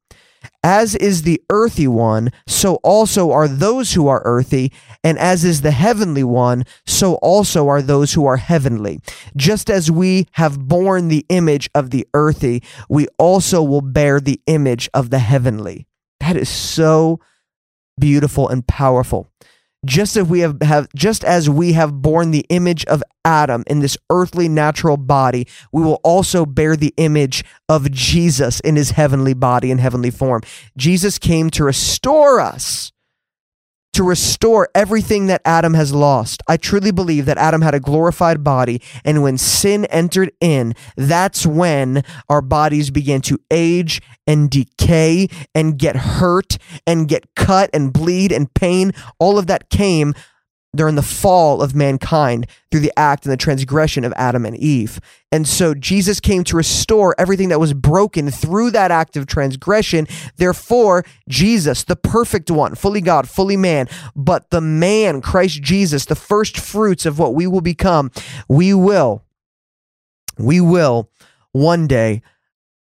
As 0.63 0.95
is 0.95 1.23
the 1.23 1.41
earthy 1.49 1.88
one, 1.88 2.31
so 2.47 2.75
also 2.75 3.31
are 3.31 3.47
those 3.47 3.93
who 3.93 4.07
are 4.07 4.21
earthy, 4.25 4.71
and 5.03 5.17
as 5.17 5.43
is 5.43 5.61
the 5.61 5.71
heavenly 5.71 6.23
one, 6.23 6.63
so 6.85 7.15
also 7.15 7.67
are 7.67 7.81
those 7.81 8.13
who 8.13 8.25
are 8.25 8.38
heavenly. 8.38 8.99
Just 9.35 9.69
as 9.69 9.91
we 9.91 10.27
have 10.33 10.67
borne 10.67 11.07
the 11.07 11.25
image 11.29 11.69
of 11.75 11.89
the 11.89 12.07
earthy, 12.13 12.63
we 12.89 13.07
also 13.17 13.61
will 13.61 13.81
bear 13.81 14.19
the 14.19 14.41
image 14.47 14.89
of 14.93 15.09
the 15.09 15.19
heavenly. 15.19 15.88
That 16.19 16.38
is 16.38 16.49
so 16.49 17.19
beautiful, 18.00 18.48
and 18.48 18.65
powerful. 18.65 19.29
Just 19.86 20.18
as 20.18 20.25
we 20.25 20.41
have, 20.41 20.62
have 20.62 20.89
just 20.94 21.24
as 21.24 21.50
we 21.50 21.74
have 21.74 22.01
borne 22.01 22.32
the 22.32 22.46
image 22.50 22.84
of 22.86 23.01
Adam 23.24 23.63
in 23.68 23.79
this 23.79 23.98
earthly 24.10 24.50
natural 24.50 24.98
body, 24.98 25.48
we 25.72 25.82
will 25.82 26.01
also 26.03 26.46
bear 26.46 26.75
the 26.75 26.94
image 26.98 27.46
of 27.70 27.89
Jesus 27.91 28.60
in 28.60 28.75
his 28.75 28.91
heavenly 28.91 29.34
body 29.34 29.72
and 29.72 29.79
heavenly 29.79 30.12
form. 30.12 30.41
Jesus 30.75 31.18
came 31.18 31.50
to 31.51 31.63
restore 31.63 32.41
us 32.41 32.91
to 33.93 34.03
restore 34.03 34.69
everything 34.75 35.27
that 35.27 35.41
Adam 35.46 35.74
has 35.74 35.93
lost. 35.93 36.41
I 36.48 36.58
truly 36.58 36.91
believe 36.91 37.25
that 37.25 37.38
Adam 37.38 37.62
had 37.62 37.74
a 37.75 37.79
glorified 37.79 38.43
body, 38.43 38.81
and 39.03 39.24
when 39.24 39.38
sin 39.38 39.86
entered 39.86 40.31
in, 40.39 40.74
that's 40.96 41.46
when 41.46 42.03
our 42.29 42.41
bodies 42.41 42.91
began 42.91 43.22
to 43.22 43.39
age 43.51 44.01
and 44.27 44.50
decay 44.50 45.27
and 45.55 45.77
get 45.77 45.96
hurt 45.96 46.58
and 46.86 47.08
get 47.08 47.25
cut 47.36 47.69
and 47.74 47.91
bleed 47.91 48.31
and 48.31 48.53
pain. 48.53 48.91
All 49.19 49.38
of 49.38 49.48
that 49.48 49.69
came 49.69 50.13
during 50.75 50.95
the 50.95 51.01
fall 51.01 51.61
of 51.61 51.73
mankind 51.73 52.45
through 52.69 52.79
the 52.81 52.93
act 52.95 53.25
and 53.25 53.33
the 53.33 53.38
transgression 53.38 54.03
of 54.03 54.13
Adam 54.15 54.45
and 54.45 54.55
Eve. 54.57 54.99
And 55.31 55.47
so 55.47 55.73
Jesus 55.73 56.19
came 56.19 56.43
to 56.45 56.57
restore 56.57 57.15
everything 57.17 57.49
that 57.49 57.59
was 57.59 57.73
broken 57.73 58.29
through 58.29 58.71
that 58.71 58.91
act 58.91 59.17
of 59.17 59.25
transgression. 59.25 60.07
Therefore, 60.38 61.03
Jesus, 61.27 61.83
the 61.83 61.95
perfect 61.95 62.51
one, 62.51 62.75
fully 62.75 63.01
God, 63.01 63.27
fully 63.27 63.57
man, 63.57 63.88
but 64.15 64.49
the 64.51 64.61
man, 64.61 65.21
Christ 65.21 65.61
Jesus, 65.61 66.05
the 66.05 66.15
first 66.15 66.57
fruits 66.57 67.05
of 67.05 67.17
what 67.17 67.33
we 67.33 67.47
will 67.47 67.61
become, 67.61 68.11
we 68.47 68.73
will, 68.73 69.23
we 70.38 70.61
will 70.61 71.09
one 71.51 71.88
day. 71.88 72.21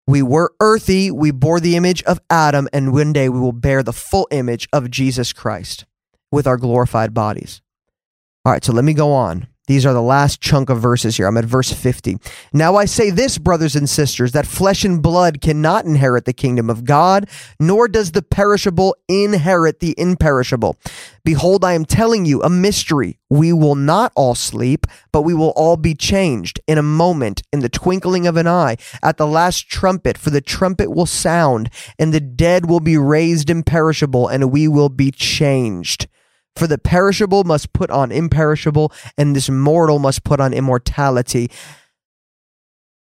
We 0.10 0.22
were 0.22 0.54
earthy, 0.62 1.12
we 1.12 1.32
bore 1.32 1.60
the 1.60 1.76
image 1.76 2.02
of 2.04 2.22
Adam, 2.30 2.70
and 2.72 2.94
one 2.94 3.12
day 3.12 3.28
we 3.28 3.42
will 3.42 3.52
bear 3.52 3.84
the 3.84 3.92
full 3.92 4.26
image 4.32 4.70
of 4.72 4.90
Jesus 4.90 5.34
Christ 5.34 5.86
with 6.32 6.48
our 6.48 6.56
glorified 6.56 7.14
bodies. 7.14 7.62
All 8.48 8.54
right, 8.54 8.64
so 8.64 8.72
let 8.72 8.86
me 8.86 8.94
go 8.94 9.12
on. 9.12 9.46
These 9.68 9.86
are 9.86 9.92
the 9.92 10.02
last 10.02 10.40
chunk 10.40 10.70
of 10.70 10.80
verses 10.80 11.18
here. 11.18 11.28
I'm 11.28 11.36
at 11.36 11.44
verse 11.44 11.70
50. 11.74 12.16
Now 12.54 12.78
I 12.78 12.86
say 12.86 13.10
this, 13.10 13.38
brothers 13.38 13.76
and 13.76 13.90
sisters, 13.90 14.32
that 14.32 14.48
flesh 14.48 14.86
and 14.86 15.04
blood 15.04 15.42
cannot 15.42 15.84
inherit 15.84 16.24
the 16.24 16.32
kingdom 16.32 16.70
of 16.70 16.86
God, 16.86 17.30
nor 17.60 17.90
does 17.90 18.14
the 18.14 18.22
perishable 18.22 18.96
inherit 19.10 19.82
the 19.82 19.94
imperishable. 19.98 20.78
Behold, 21.26 21.66
I 21.66 21.74
am 21.74 21.84
telling 21.84 22.24
you 22.24 22.42
a 22.42 22.50
mystery. 22.50 23.20
We 23.30 23.52
will 23.52 23.76
not 23.76 24.14
all 24.16 24.34
sleep, 24.34 24.88
but 25.12 25.24
we 25.24 25.34
will 25.34 25.52
all 25.58 25.76
be 25.76 25.94
changed 25.94 26.62
in 26.68 26.78
a 26.78 26.82
moment, 26.82 27.44
in 27.52 27.60
the 27.60 27.68
twinkling 27.68 28.28
of 28.28 28.38
an 28.38 28.48
eye, 28.48 28.78
at 29.04 29.18
the 29.18 29.28
last 29.28 29.68
trumpet, 29.68 30.18
for 30.18 30.30
the 30.30 30.40
trumpet 30.40 30.90
will 30.90 31.06
sound, 31.06 31.70
and 32.00 32.14
the 32.14 32.22
dead 32.22 32.70
will 32.70 32.80
be 32.80 32.98
raised 32.98 33.50
imperishable, 33.50 34.30
and 34.30 34.54
we 34.54 34.70
will 34.70 34.88
be 34.88 35.12
changed. 35.12 36.08
For 36.58 36.68
the 36.68 36.78
perishable 36.78 37.44
must 37.44 37.72
put 37.74 37.92
on 37.92 38.12
imperishable, 38.12 38.92
and 39.18 39.36
this 39.36 39.50
mortal 39.50 40.00
must 40.00 40.24
put 40.24 40.40
on 40.40 40.54
immortality. 40.54 41.52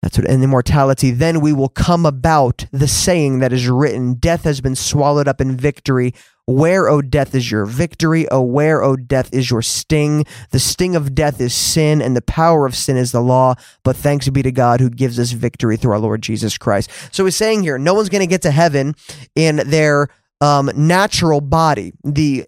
That's 0.02 0.16
what, 0.16 0.30
immortality. 0.30 1.11
Then 1.11 1.40
we 1.40 1.52
will 1.52 1.69
come 1.69 2.07
about 2.07 2.64
the 2.71 2.88
saying 2.88 3.40
that 3.40 3.52
is 3.52 3.69
written 3.69 4.14
Death 4.14 4.45
has 4.45 4.61
been 4.61 4.75
swallowed 4.75 5.28
up 5.28 5.40
in 5.40 5.57
victory. 5.57 6.14
Where, 6.47 6.88
O 6.88 7.02
death, 7.02 7.35
is 7.35 7.50
your 7.50 7.64
victory? 7.66 8.28
O 8.30 8.40
where, 8.40 8.83
O 8.83 8.97
death, 8.97 9.33
is 9.33 9.50
your 9.50 9.62
sting? 9.62 10.25
The 10.50 10.59
sting 10.59 10.97
of 10.97 11.14
death 11.14 11.40
is 11.40 11.54
sin, 11.54 12.00
and 12.00 12.16
the 12.16 12.23
power 12.23 12.66
of 12.66 12.75
sin 12.75 12.97
is 12.97 13.12
the 13.12 13.21
law. 13.21 13.54
But 13.85 13.95
thanks 13.95 14.28
be 14.28 14.42
to 14.42 14.50
God 14.50 14.80
who 14.80 14.90
gives 14.90 15.19
us 15.19 15.33
victory 15.33 15.76
through 15.76 15.92
our 15.92 15.99
Lord 15.99 16.23
Jesus 16.23 16.57
Christ. 16.57 16.90
So 17.12 17.25
he's 17.25 17.37
saying 17.37 17.62
here, 17.62 17.78
no 17.78 17.95
one's 17.95 18.09
going 18.09 18.23
to 18.23 18.26
get 18.26 18.42
to 18.42 18.50
heaven 18.50 18.95
in 19.37 19.57
their 19.57 20.09
um, 20.40 20.71
natural 20.75 21.40
body. 21.40 21.92
The 22.02 22.47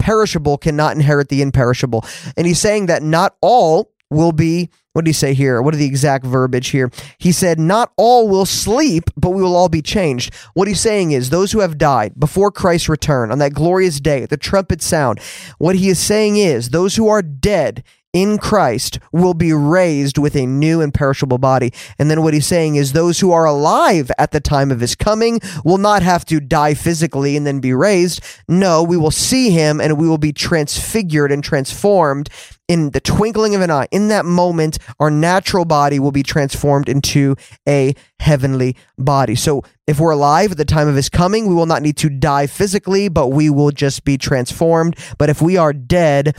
perishable 0.00 0.58
cannot 0.58 0.96
inherit 0.96 1.28
the 1.28 1.42
imperishable. 1.42 2.04
And 2.36 2.46
he's 2.46 2.58
saying 2.58 2.86
that 2.86 3.02
not 3.02 3.36
all 3.40 3.92
will 4.10 4.32
be 4.32 4.70
what 4.92 5.04
did 5.04 5.10
he 5.10 5.14
say 5.14 5.34
here? 5.34 5.62
What 5.62 5.72
are 5.72 5.78
the 5.78 5.86
exact 5.86 6.26
verbiage 6.26 6.70
here? 6.70 6.90
He 7.18 7.30
said, 7.30 7.60
Not 7.60 7.92
all 7.96 8.28
will 8.28 8.44
sleep, 8.44 9.04
but 9.16 9.30
we 9.30 9.40
will 9.40 9.54
all 9.54 9.68
be 9.68 9.82
changed. 9.82 10.34
What 10.54 10.66
he's 10.66 10.80
saying 10.80 11.12
is, 11.12 11.30
those 11.30 11.52
who 11.52 11.60
have 11.60 11.78
died 11.78 12.18
before 12.18 12.50
Christ's 12.50 12.88
return 12.88 13.30
on 13.30 13.38
that 13.38 13.54
glorious 13.54 14.00
day, 14.00 14.24
at 14.24 14.30
the 14.30 14.36
trumpet 14.36 14.82
sound, 14.82 15.20
what 15.58 15.76
he 15.76 15.90
is 15.90 16.00
saying 16.00 16.38
is, 16.38 16.70
those 16.70 16.96
who 16.96 17.06
are 17.06 17.22
dead 17.22 17.84
in 18.12 18.38
Christ 18.38 18.98
will 19.12 19.34
be 19.34 19.52
raised 19.52 20.18
with 20.18 20.34
a 20.34 20.46
new 20.46 20.80
and 20.80 20.92
perishable 20.92 21.38
body. 21.38 21.72
And 21.98 22.10
then 22.10 22.22
what 22.22 22.34
he's 22.34 22.46
saying 22.46 22.76
is 22.76 22.92
those 22.92 23.20
who 23.20 23.32
are 23.32 23.44
alive 23.44 24.10
at 24.18 24.32
the 24.32 24.40
time 24.40 24.70
of 24.70 24.80
his 24.80 24.94
coming 24.94 25.40
will 25.64 25.78
not 25.78 26.02
have 26.02 26.24
to 26.26 26.40
die 26.40 26.74
physically 26.74 27.36
and 27.36 27.46
then 27.46 27.60
be 27.60 27.72
raised. 27.72 28.20
No, 28.48 28.82
we 28.82 28.96
will 28.96 29.10
see 29.10 29.50
him 29.50 29.80
and 29.80 29.98
we 29.98 30.08
will 30.08 30.18
be 30.18 30.32
transfigured 30.32 31.30
and 31.30 31.44
transformed 31.44 32.28
in 32.70 32.90
the 32.90 33.00
twinkling 33.00 33.54
of 33.54 33.60
an 33.60 33.70
eye. 33.70 33.88
In 33.90 34.08
that 34.08 34.24
moment, 34.24 34.78
our 35.00 35.10
natural 35.10 35.64
body 35.64 35.98
will 35.98 36.12
be 36.12 36.22
transformed 36.22 36.88
into 36.88 37.34
a 37.68 37.94
heavenly 38.20 38.76
body. 38.96 39.34
So 39.34 39.64
if 39.88 39.98
we're 39.98 40.12
alive 40.12 40.52
at 40.52 40.56
the 40.56 40.64
time 40.64 40.86
of 40.86 40.94
his 40.94 41.08
coming, 41.08 41.48
we 41.48 41.54
will 41.54 41.66
not 41.66 41.82
need 41.82 41.96
to 41.96 42.08
die 42.08 42.46
physically, 42.46 43.08
but 43.08 43.28
we 43.28 43.50
will 43.50 43.72
just 43.72 44.04
be 44.04 44.16
transformed. 44.16 44.96
But 45.18 45.30
if 45.30 45.42
we 45.42 45.56
are 45.56 45.72
dead 45.72 46.36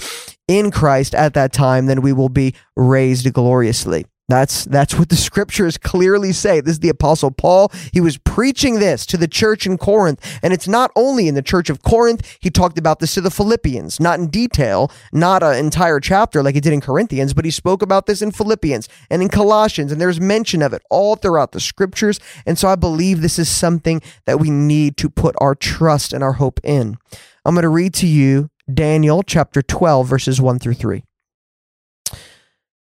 in 0.52 0.72
Christ 0.72 1.16
at 1.16 1.34
that 1.34 1.54
time, 1.54 1.86
then 1.86 2.02
we 2.02 2.14
will 2.14 2.30
be 2.30 2.54
raised 2.76 3.32
gloriously. 3.34 4.06
That's 4.32 4.64
that's 4.64 4.98
what 4.98 5.10
the 5.10 5.18
scriptures 5.18 5.78
clearly 5.78 6.32
say. 6.32 6.62
This 6.62 6.74
is 6.74 6.80
the 6.80 6.88
apostle 6.88 7.32
Paul. 7.32 7.70
He 7.92 8.00
was 8.00 8.18
preaching 8.18 8.80
this 8.80 9.06
to 9.08 9.18
the 9.18 9.28
church 9.28 9.66
in 9.66 9.78
Corinth, 9.78 10.40
and 10.42 10.54
it's 10.54 10.70
not 10.70 10.90
only 10.96 11.28
in 11.28 11.36
the 11.36 11.42
church 11.42 11.70
of 11.70 11.84
Corinth. 11.84 12.38
He 12.40 12.50
talked 12.50 12.78
about 12.78 13.00
this 13.00 13.14
to 13.16 13.22
the 13.22 13.30
Philippians, 13.30 14.00
not 14.00 14.20
in 14.20 14.28
detail, 14.28 14.90
not 15.12 15.44
an 15.44 15.58
entire 15.58 16.00
chapter 16.00 16.42
like 16.42 16.56
he 16.56 16.62
did 16.62 16.72
in 16.72 16.80
Corinthians, 16.80 17.34
but 17.34 17.44
he 17.44 17.52
spoke 17.52 17.82
about 17.82 18.06
this 18.06 18.22
in 18.22 18.32
Philippians 18.32 18.88
and 19.10 19.22
in 19.22 19.28
Colossians, 19.28 19.92
and 19.92 20.00
there's 20.00 20.22
mention 20.22 20.62
of 20.62 20.72
it 20.72 20.82
all 20.90 21.18
throughout 21.18 21.52
the 21.52 21.60
scriptures. 21.60 22.18
And 22.46 22.58
so 22.58 22.70
I 22.70 22.76
believe 22.76 23.20
this 23.20 23.38
is 23.38 23.50
something 23.50 24.02
that 24.26 24.40
we 24.40 24.50
need 24.50 24.96
to 24.98 25.10
put 25.10 25.36
our 25.40 25.56
trust 25.56 26.14
and 26.14 26.24
our 26.24 26.34
hope 26.34 26.62
in. 26.64 26.98
I'm 27.44 27.54
going 27.54 27.64
to 27.64 27.70
read 27.70 27.94
to 27.96 28.08
you 28.08 28.50
Daniel 28.74 29.24
chapter 29.24 29.62
12 29.62 30.08
verses 30.08 30.42
1 30.42 30.60
through 30.60 30.76
3. 30.76 31.04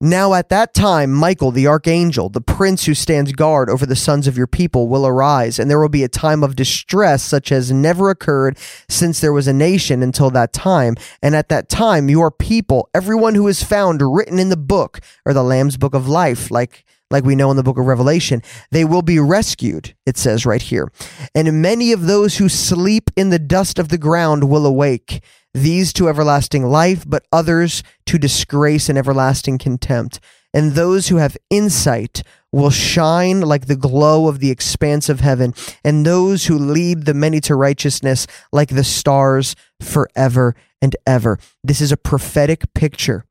Now 0.01 0.33
at 0.33 0.47
that 0.47 0.73
time, 0.73 1.11
Michael, 1.11 1.51
the 1.51 1.67
archangel, 1.67 2.29
the 2.29 2.39
prince 2.39 2.85
who 2.85 2.93
stands 2.93 3.33
guard 3.33 3.69
over 3.69 3.85
the 3.85 3.97
sons 3.97 4.27
of 4.27 4.37
your 4.37 4.47
people, 4.47 4.87
will 4.87 5.05
arise, 5.05 5.59
and 5.59 5.69
there 5.69 5.79
will 5.79 5.89
be 5.89 6.05
a 6.05 6.07
time 6.07 6.41
of 6.41 6.55
distress 6.55 7.21
such 7.21 7.51
as 7.51 7.69
never 7.69 8.09
occurred 8.09 8.57
since 8.87 9.19
there 9.19 9.33
was 9.33 9.45
a 9.45 9.53
nation 9.53 10.01
until 10.01 10.29
that 10.29 10.53
time. 10.53 10.95
And 11.21 11.35
at 11.35 11.49
that 11.49 11.67
time, 11.67 12.09
your 12.09 12.31
people, 12.31 12.89
everyone 12.93 13.35
who 13.35 13.49
is 13.49 13.61
found 13.61 14.01
written 14.01 14.39
in 14.39 14.47
the 14.47 14.55
book, 14.55 15.01
or 15.25 15.33
the 15.33 15.43
Lamb's 15.43 15.75
book 15.75 15.93
of 15.93 16.07
life, 16.07 16.49
like 16.49 16.85
like 17.11 17.25
we 17.25 17.35
know 17.35 17.49
in 17.49 17.57
the 17.57 17.63
book 17.63 17.79
of 17.79 17.87
Revelation, 17.87 18.43
they 18.71 18.85
will 18.85 19.01
be 19.01 19.19
rescued, 19.19 19.95
it 20.05 20.15
says 20.15 20.45
right 20.45 20.61
here. 20.61 20.91
And 21.33 21.61
many 21.61 21.91
of 21.91 22.05
those 22.05 22.37
who 22.37 22.47
sleep 22.47 23.09
in 23.15 23.31
the 23.31 23.39
dust 23.39 23.79
of 23.79 23.89
the 23.89 23.97
ground 23.97 24.47
will 24.49 24.65
awake 24.65 25.23
these 25.53 25.93
to 25.93 26.09
everlasting 26.09 26.65
life, 26.65 27.03
but 27.07 27.25
others 27.31 27.83
to 28.05 28.17
disgrace 28.17 28.89
and 28.89 28.97
everlasting 28.97 29.57
contempt. 29.57 30.19
And 30.53 30.73
those 30.73 31.07
who 31.09 31.17
have 31.17 31.37
insight 31.49 32.23
will 32.51 32.71
shine 32.71 33.41
like 33.41 33.67
the 33.67 33.75
glow 33.75 34.27
of 34.27 34.39
the 34.39 34.49
expanse 34.49 35.09
of 35.09 35.19
heaven, 35.19 35.53
and 35.83 36.05
those 36.05 36.47
who 36.47 36.57
lead 36.57 37.05
the 37.05 37.13
many 37.13 37.39
to 37.41 37.55
righteousness 37.55 38.25
like 38.51 38.69
the 38.69 38.83
stars 38.83 39.55
forever 39.79 40.55
and 40.81 40.95
ever. 41.05 41.37
This 41.63 41.81
is 41.81 41.91
a 41.91 41.97
prophetic 41.97 42.73
picture 42.73 43.25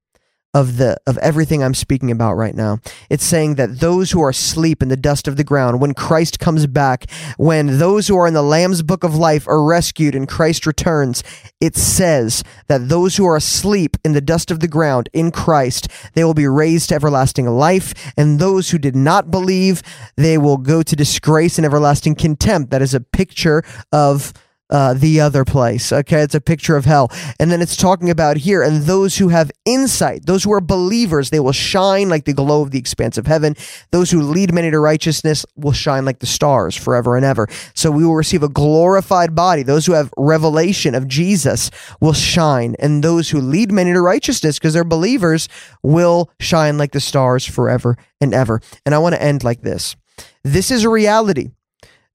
of 0.59 0.77
the 0.77 0.97
of 1.07 1.17
everything 1.19 1.63
I'm 1.63 1.73
speaking 1.73 2.11
about 2.11 2.35
right 2.35 2.55
now. 2.55 2.81
It's 3.09 3.25
saying 3.25 3.55
that 3.55 3.79
those 3.79 4.11
who 4.11 4.21
are 4.21 4.31
asleep 4.31 4.83
in 4.83 4.89
the 4.89 4.97
dust 4.97 5.29
of 5.29 5.37
the 5.37 5.45
ground 5.45 5.81
when 5.81 5.95
Christ 5.95 6.41
comes 6.41 6.67
back, 6.67 7.09
when 7.37 7.79
those 7.79 8.09
who 8.09 8.17
are 8.17 8.27
in 8.27 8.35
the 8.35 8.43
Lamb's 8.43 8.83
book 8.83 9.05
of 9.05 9.15
life 9.15 9.47
are 9.47 9.63
rescued 9.65 10.17
and 10.17 10.27
Christ 10.27 10.67
returns, 10.67 11.23
it 11.61 11.77
says 11.77 12.43
that 12.67 12.89
those 12.89 13.17
who 13.17 13.25
are 13.25 13.37
asleep 13.37 13.97
in 14.05 14.15
the 14.15 14.21
dust 14.21 14.51
of 14.51 14.59
the 14.59 14.67
ground 14.67 15.09
in 15.13 15.31
Christ, 15.31 15.87
they 16.15 16.25
will 16.25 16.35
be 16.35 16.49
raised 16.49 16.89
to 16.89 16.97
everlasting 16.97 17.47
life, 17.47 17.95
and 18.17 18.41
those 18.41 18.71
who 18.71 18.79
did 18.79 18.97
not 18.97 19.31
believe, 19.31 19.81
they 20.17 20.39
will 20.39 20.59
go 20.59 20.83
to 20.83 20.97
disgrace 20.97 21.57
and 21.57 21.65
everlasting 21.65 22.17
contempt. 22.17 22.73
That 22.73 22.83
is 22.83 22.95
a 22.95 23.01
picture 23.01 23.63
of 23.93 24.33
uh, 24.71 24.95
the 24.95 25.21
other 25.21 25.45
place. 25.45 25.93
Okay, 25.93 26.21
it's 26.21 26.35
a 26.35 26.41
picture 26.41 26.77
of 26.77 26.85
hell. 26.85 27.11
And 27.39 27.51
then 27.51 27.63
it's 27.63 27.77
talking 27.77 28.11
about 28.11 28.39
here, 28.39 28.63
and 28.63 28.83
those 28.83 29.17
who 29.17 29.29
have 29.29 29.51
insight, 29.65 30.27
those 30.27 30.45
who 30.45 30.53
are 30.53 30.61
believers, 30.61 31.31
they 31.31 31.41
will 31.41 31.53
shine 31.53 32.09
like 32.09 32.25
the 32.25 32.33
glow 32.33 32.63
of 32.63 32.71
the 32.71 32.79
expanse 32.79 33.19
of 33.19 33.27
heaven. 33.27 33.57
Those 33.91 34.11
who 34.11 34.23
lead 34.23 34.53
many 34.53 34.71
to 34.71 34.79
righteousness 34.79 35.47
will 35.57 35.73
shine 35.73 36.05
like 36.05 36.19
the 36.19 36.27
stars 36.27 36.77
forever 36.77 37.17
and 37.17 37.25
ever. 37.25 37.49
So 37.75 37.91
we 37.91 38.05
will 38.05 38.15
receive 38.15 38.43
a 38.43 38.49
glorified 38.49 39.35
body. 39.35 39.63
Those 39.63 39.87
who 39.87 39.93
have 39.93 40.13
revelation 40.17 40.95
of 40.95 41.09
Jesus 41.09 41.71
will 42.01 42.13
shine, 42.13 42.77
and 42.79 43.03
those 43.03 43.31
who 43.31 43.41
lead 43.41 43.73
many 43.73 43.93
to 43.93 44.01
righteousness, 44.01 44.59
because 44.59 44.75
they're 44.75 44.85
believers, 44.85 45.49
will 45.83 46.31
shine 46.41 46.79
like 46.79 46.93
the 46.93 47.01
stars 47.01 47.45
forever 47.45 47.97
and 48.21 48.35
ever. 48.35 48.61
And 48.85 48.95
I 48.95 48.99
want 48.99 49.15
to 49.15 49.23
end 49.23 49.45
like 49.45 49.63
this. 49.63 49.97
This 50.43 50.71
is 50.71 50.85
a 50.85 50.89
reality. 50.89 51.51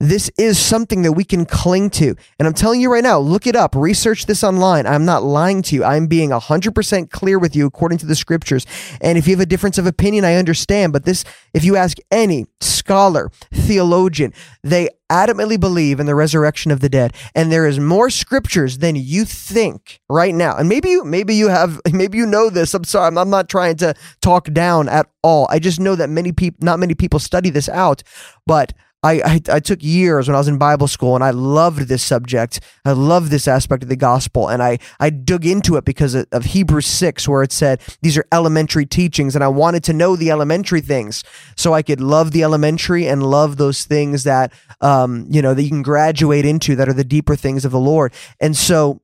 This 0.04 0.30
is 0.38 0.60
something 0.60 1.04
that 1.04 1.14
we 1.14 1.24
can 1.24 1.46
cling 1.46 1.90
to. 1.92 2.14
And 2.38 2.46
I'm 2.46 2.54
telling 2.54 2.82
you 2.82 2.92
right 2.92 3.02
now, 3.02 3.20
look 3.20 3.48
it 3.48 3.56
up, 3.56 3.74
research 3.74 4.26
this 4.26 4.44
online. 4.44 4.86
I'm 4.86 5.06
not 5.06 5.24
lying 5.24 5.62
to 5.62 5.76
you. 5.76 5.86
I'm 5.86 6.08
being 6.08 6.32
100% 6.32 7.10
clear 7.10 7.40
with 7.40 7.56
you 7.56 7.66
according 7.66 8.00
to 8.00 8.06
the 8.06 8.14
scriptures. 8.14 8.66
And 9.00 9.18
if 9.18 9.28
you 9.28 9.34
have 9.34 9.40
a 9.40 9.46
difference 9.46 9.78
of 9.78 9.88
opinion, 9.88 10.26
I 10.26 10.36
understand. 10.36 10.92
But 10.92 11.06
this, 11.06 11.24
if 11.54 11.64
you 11.64 11.78
ask 11.78 12.00
any 12.12 12.48
scholar, 12.60 13.32
theologian, 13.54 14.34
they 14.62 14.90
adamantly 15.10 15.58
believe 15.58 16.02
in 16.02 16.06
the 16.06 16.16
resurrection 16.16 16.72
of 16.72 16.82
the 16.82 16.90
dead. 16.90 17.14
And 17.34 17.50
there 17.50 17.66
is 17.66 17.80
more 17.80 18.10
scriptures 18.10 18.80
than 18.80 18.98
you 18.98 19.24
think 19.24 20.02
right 20.10 20.36
now. 20.36 20.58
And 20.58 20.68
maybe 20.68 20.90
you, 20.90 21.06
maybe 21.06 21.34
you 21.34 21.48
have, 21.48 21.80
maybe 21.94 22.18
you 22.18 22.26
know 22.26 22.50
this. 22.50 22.74
I'm 22.74 22.84
sorry. 22.84 23.08
I'm, 23.08 23.18
I'm 23.18 23.30
not 23.30 23.48
trying 23.48 23.78
to 23.78 23.94
talk 24.22 24.52
down 24.52 24.90
at 24.90 25.10
all. 25.22 25.48
I 25.50 25.60
just 25.60 25.80
know 25.80 25.96
that 25.96 26.10
many 26.10 26.34
people, 26.34 26.60
not 26.62 26.78
many 26.78 26.94
people 26.94 27.20
study 27.20 27.50
this 27.50 27.70
out, 27.70 28.04
but 28.46 28.74
I, 29.04 29.14
I, 29.14 29.42
I 29.50 29.60
took 29.60 29.84
years 29.84 30.28
when 30.28 30.36
I 30.36 30.38
was 30.40 30.48
in 30.48 30.58
Bible 30.58 30.88
school 30.88 31.16
and 31.16 31.24
I 31.24 31.32
loved 31.32 31.90
this 31.90 32.02
subject. 32.02 32.62
I 32.86 32.94
loved 32.94 33.30
this 33.32 33.48
aspect 33.48 33.84
of 33.84 33.90
the 33.90 33.96
gospel, 33.96 34.48
and 34.48 34.64
I 34.64 34.80
I 35.00 35.10
dug 35.10 35.46
into 35.46 35.76
it 35.76 35.86
because 35.86 36.16
of, 36.16 36.26
of 36.32 36.46
Hebrews 36.46 36.86
six, 36.86 37.28
where 37.28 37.44
it 37.44 37.52
said 37.52 37.82
these 38.02 38.18
are 38.18 38.26
elementary 38.32 38.86
teachings, 38.86 39.36
and 39.36 39.44
I 39.44 39.50
wanted 39.50 39.84
to 39.86 39.94
know 39.94 40.16
the 40.16 40.32
elementary 40.32 40.82
things 40.82 41.24
so 41.56 41.74
I 41.74 41.82
could 41.82 42.00
love 42.00 42.32
the 42.32 42.44
elementary 42.44 43.08
and 43.08 43.24
love 43.24 43.58
those 43.58 43.84
things 43.84 44.24
that 44.24 44.54
um 44.82 45.28
you 45.30 45.42
know 45.42 45.54
that 45.54 45.64
you 45.64 45.70
can 45.70 45.84
graduate 45.84 46.46
into 46.46 46.76
that 46.76 46.88
are 46.88 46.94
the 46.94 47.04
deeper 47.04 47.36
things 47.36 47.66
of 47.66 47.72
the 47.72 47.80
Lord. 47.80 48.14
And 48.40 48.56
so 48.56 49.02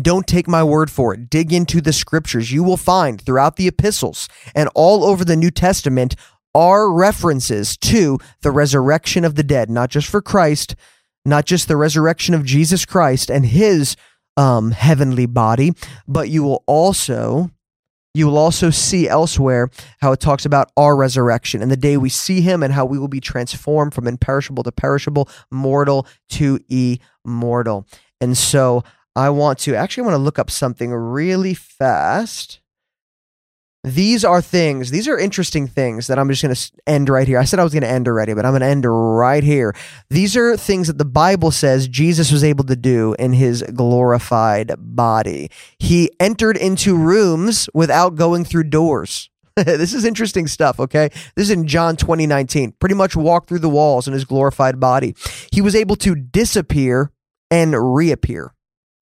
don't 0.00 0.26
take 0.26 0.46
my 0.46 0.62
word 0.62 0.90
for 0.90 1.14
it. 1.14 1.30
Dig 1.30 1.52
into 1.52 1.80
the 1.80 1.92
scriptures. 1.92 2.52
You 2.52 2.62
will 2.62 2.76
find 2.76 3.20
throughout 3.20 3.56
the 3.56 3.66
epistles 3.66 4.28
and 4.54 4.68
all 4.74 5.04
over 5.04 5.24
the 5.24 5.36
New 5.36 5.50
Testament 5.50 6.16
are 6.56 6.90
references 6.90 7.76
to 7.76 8.18
the 8.40 8.50
resurrection 8.50 9.26
of 9.26 9.34
the 9.34 9.42
dead, 9.42 9.68
not 9.68 9.90
just 9.90 10.08
for 10.08 10.22
Christ, 10.22 10.74
not 11.26 11.44
just 11.44 11.68
the 11.68 11.76
resurrection 11.76 12.34
of 12.34 12.46
Jesus 12.46 12.86
Christ 12.86 13.30
and 13.30 13.44
his 13.44 13.94
um, 14.38 14.70
heavenly 14.70 15.26
body, 15.26 15.72
but 16.08 16.30
you 16.30 16.42
will 16.42 16.64
also 16.66 17.50
you 18.14 18.26
will 18.26 18.38
also 18.38 18.70
see 18.70 19.06
elsewhere 19.06 19.68
how 20.00 20.10
it 20.12 20.20
talks 20.20 20.46
about 20.46 20.72
our 20.78 20.96
resurrection 20.96 21.60
and 21.60 21.70
the 21.70 21.76
day 21.76 21.98
we 21.98 22.08
see 22.08 22.40
him 22.40 22.62
and 22.62 22.72
how 22.72 22.86
we 22.86 22.98
will 22.98 23.08
be 23.08 23.20
transformed 23.20 23.92
from 23.92 24.06
imperishable 24.06 24.62
to 24.62 24.72
perishable, 24.72 25.28
mortal 25.50 26.06
to 26.30 26.58
immortal. 26.70 27.86
And 28.18 28.34
so 28.38 28.82
I 29.14 29.28
want 29.28 29.58
to 29.60 29.74
actually 29.74 30.04
I 30.04 30.06
want 30.06 30.14
to 30.14 30.22
look 30.22 30.38
up 30.38 30.50
something 30.50 30.94
really 30.94 31.52
fast. 31.52 32.60
These 33.86 34.24
are 34.24 34.42
things, 34.42 34.90
these 34.90 35.06
are 35.06 35.16
interesting 35.16 35.68
things 35.68 36.08
that 36.08 36.18
I'm 36.18 36.28
just 36.28 36.42
going 36.42 36.52
to 36.52 36.70
end 36.88 37.08
right 37.08 37.28
here. 37.28 37.38
I 37.38 37.44
said 37.44 37.60
I 37.60 37.62
was 37.62 37.72
going 37.72 37.84
to 37.84 37.88
end 37.88 38.08
already, 38.08 38.34
but 38.34 38.44
I'm 38.44 38.50
going 38.50 38.62
to 38.62 38.66
end 38.66 38.84
right 38.84 39.44
here. 39.44 39.76
These 40.10 40.36
are 40.36 40.56
things 40.56 40.88
that 40.88 40.98
the 40.98 41.04
Bible 41.04 41.52
says 41.52 41.86
Jesus 41.86 42.32
was 42.32 42.42
able 42.42 42.64
to 42.64 42.74
do 42.74 43.14
in 43.16 43.32
his 43.32 43.62
glorified 43.62 44.72
body. 44.76 45.52
He 45.78 46.10
entered 46.18 46.56
into 46.56 46.96
rooms 46.96 47.68
without 47.74 48.16
going 48.16 48.44
through 48.44 48.64
doors. 48.64 49.30
this 49.54 49.94
is 49.94 50.04
interesting 50.04 50.48
stuff, 50.48 50.80
okay? 50.80 51.08
This 51.36 51.44
is 51.44 51.50
in 51.52 51.68
John 51.68 51.94
2019. 51.94 52.72
Pretty 52.80 52.96
much 52.96 53.14
walked 53.14 53.48
through 53.48 53.60
the 53.60 53.68
walls 53.68 54.08
in 54.08 54.14
his 54.14 54.24
glorified 54.24 54.80
body. 54.80 55.14
He 55.52 55.60
was 55.60 55.76
able 55.76 55.94
to 55.96 56.16
disappear 56.16 57.12
and 57.52 57.94
reappear. 57.94 58.52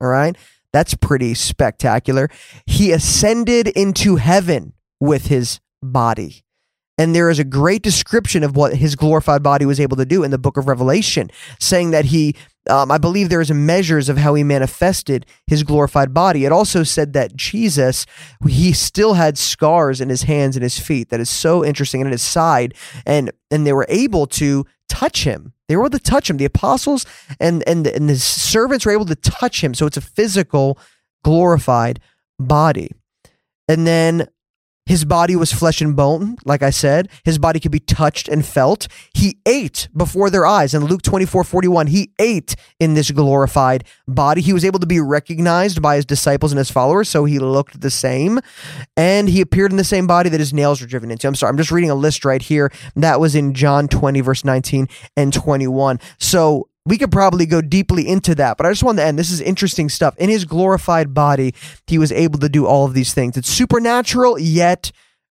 All 0.03 0.09
right. 0.09 0.37
That's 0.75 0.95
pretty 0.97 1.35
spectacular. 1.35 2.29
He 2.67 2.91
ascended 2.91 3.69
into 3.69 4.17
heaven 4.17 4.73
with 4.99 5.29
his 5.29 5.61
body. 5.81 6.43
And 6.99 7.15
there 7.15 7.31
is 7.31 7.39
a 7.39 7.45
great 7.45 7.81
description 7.81 8.43
of 8.43 8.57
what 8.57 8.75
his 8.75 8.97
glorified 8.97 9.45
body 9.45 9.67
was 9.67 9.79
able 9.79 9.97
to 9.99 10.05
do 10.05 10.25
in 10.25 10.33
the 10.33 10.39
book 10.39 10.57
of 10.57 10.67
Revelation, 10.67 11.31
saying 11.61 11.93
that 11.93 12.07
he, 12.07 12.35
um, 12.69 12.91
I 12.91 12.99
believe 12.99 13.29
there 13.29 13.41
is 13.41 13.51
measures 13.51 14.09
of 14.09 14.17
how 14.17 14.35
he 14.35 14.43
manifested 14.43 15.27
his 15.47 15.63
glorified 15.63 16.15
body. 16.15 16.45
It 16.45 16.53
also 16.53 16.83
said 16.83 17.13
that 17.13 17.37
Jesus, 17.37 18.07
he 18.47 18.73
still 18.73 19.15
had 19.15 19.37
scars 19.37 20.01
in 20.01 20.09
his 20.09 20.23
hands 20.23 20.57
and 20.57 20.63
his 20.63 20.79
feet. 20.79 21.11
That 21.11 21.21
is 21.21 21.31
so 21.31 21.65
interesting, 21.65 22.01
and 22.01 22.09
in 22.09 22.13
his 22.13 22.23
side, 22.23 22.75
and 23.05 23.31
and 23.51 23.67
they 23.67 23.73
were 23.73 23.87
able 23.89 24.27
to 24.29 24.65
touch 24.89 25.25
him. 25.25 25.53
They 25.69 25.77
were 25.77 25.85
able 25.85 25.99
to 25.99 25.99
touch 25.99 26.31
him. 26.31 26.37
The 26.37 26.45
apostles 26.45 27.05
and 27.39 27.63
and 27.67 27.87
and 27.87 28.09
the 28.09 28.17
servants 28.17 28.87
were 28.87 28.93
able 28.93 29.07
to 29.07 29.17
touch 29.17 29.63
him. 29.63 29.75
So 29.75 29.87
it's 29.87 29.97
a 29.97 30.03
physical, 30.03 30.79
glorified 31.23 32.01
body. 32.39 32.93
And 33.69 33.87
then 33.87 34.29
his 34.87 35.05
body 35.05 35.35
was 35.35 35.53
flesh 35.53 35.81
and 35.81 35.97
bone, 35.97 36.37
like 36.45 36.63
I 36.63 36.71
said. 36.71 37.09
His 37.25 37.39
body 37.39 37.59
could 37.59 37.73
be 37.73 37.81
touched 37.81 38.29
and 38.29 38.45
felt. 38.45 38.87
He 39.15 39.39
ate 39.47 39.89
before 39.97 40.29
their 40.29 40.45
eyes. 40.45 40.75
In 40.75 40.85
Luke 40.85 41.03
24 41.03 41.45
41, 41.45 41.87
he 41.87 42.11
ate 42.19 42.55
in 42.79 42.95
this 42.95 43.11
glorified 43.11 43.85
body. 44.07 44.43
He 44.43 44.53
was 44.53 44.65
able 44.65 44.79
to 44.81 44.87
be 44.87 45.01
recognized 45.01 45.81
by 45.81 45.97
his 45.97 46.05
disciples 46.05 46.53
and 46.53 46.59
his 46.59 46.71
followers, 46.71 47.09
so 47.09 47.25
he 47.25 47.39
looked 47.39 47.81
the 47.81 47.91
same. 47.91 48.41
And 48.97 49.29
he 49.29 49.41
appeared 49.41 49.71
in 49.71 49.79
the 49.79 49.85
same 49.85 50.07
body 50.07 50.29
that 50.29 50.41
his 50.41 50.53
nails 50.53 50.81
were 50.81 50.87
driven 50.87 51.11
into. 51.11 51.27
I'm 51.27 51.35
sorry, 51.35 51.51
I'm 51.51 51.57
just 51.57 51.71
reading 51.71 51.91
a 51.91 51.95
list 51.95 52.25
right 52.25 52.43
here. 52.43 52.71
That 52.95 53.21
was 53.21 53.35
in 53.35 53.55
John 53.55 53.89
20, 53.89 54.21
verse 54.21 54.45
19 54.45 54.89
and 55.17 55.33
21. 55.33 55.99
So 56.19 56.69
we 56.87 56.99
could 56.99 57.11
probably 57.11 57.47
go 57.47 57.61
deeply 57.61 58.07
into 58.07 58.35
that, 58.35 58.57
but 58.57 58.67
I 58.67 58.71
just 58.71 58.83
want 58.83 58.99
to 58.99 59.05
end. 59.05 59.19
This 59.19 59.31
is 59.31 59.41
interesting 59.41 59.89
stuff. 59.89 60.17
In 60.19 60.29
his 60.29 60.45
glorified 60.45 61.15
body, 61.15 61.55
he 61.87 61.99
was 61.99 62.13
able 62.13 62.39
to 62.41 62.49
do 62.49 62.67
all 62.67 62.85
of 62.85 62.95
these 62.95 63.15
things. 63.15 63.37
It's 63.37 63.49
supernatural, 63.49 64.39
yet 64.39 64.93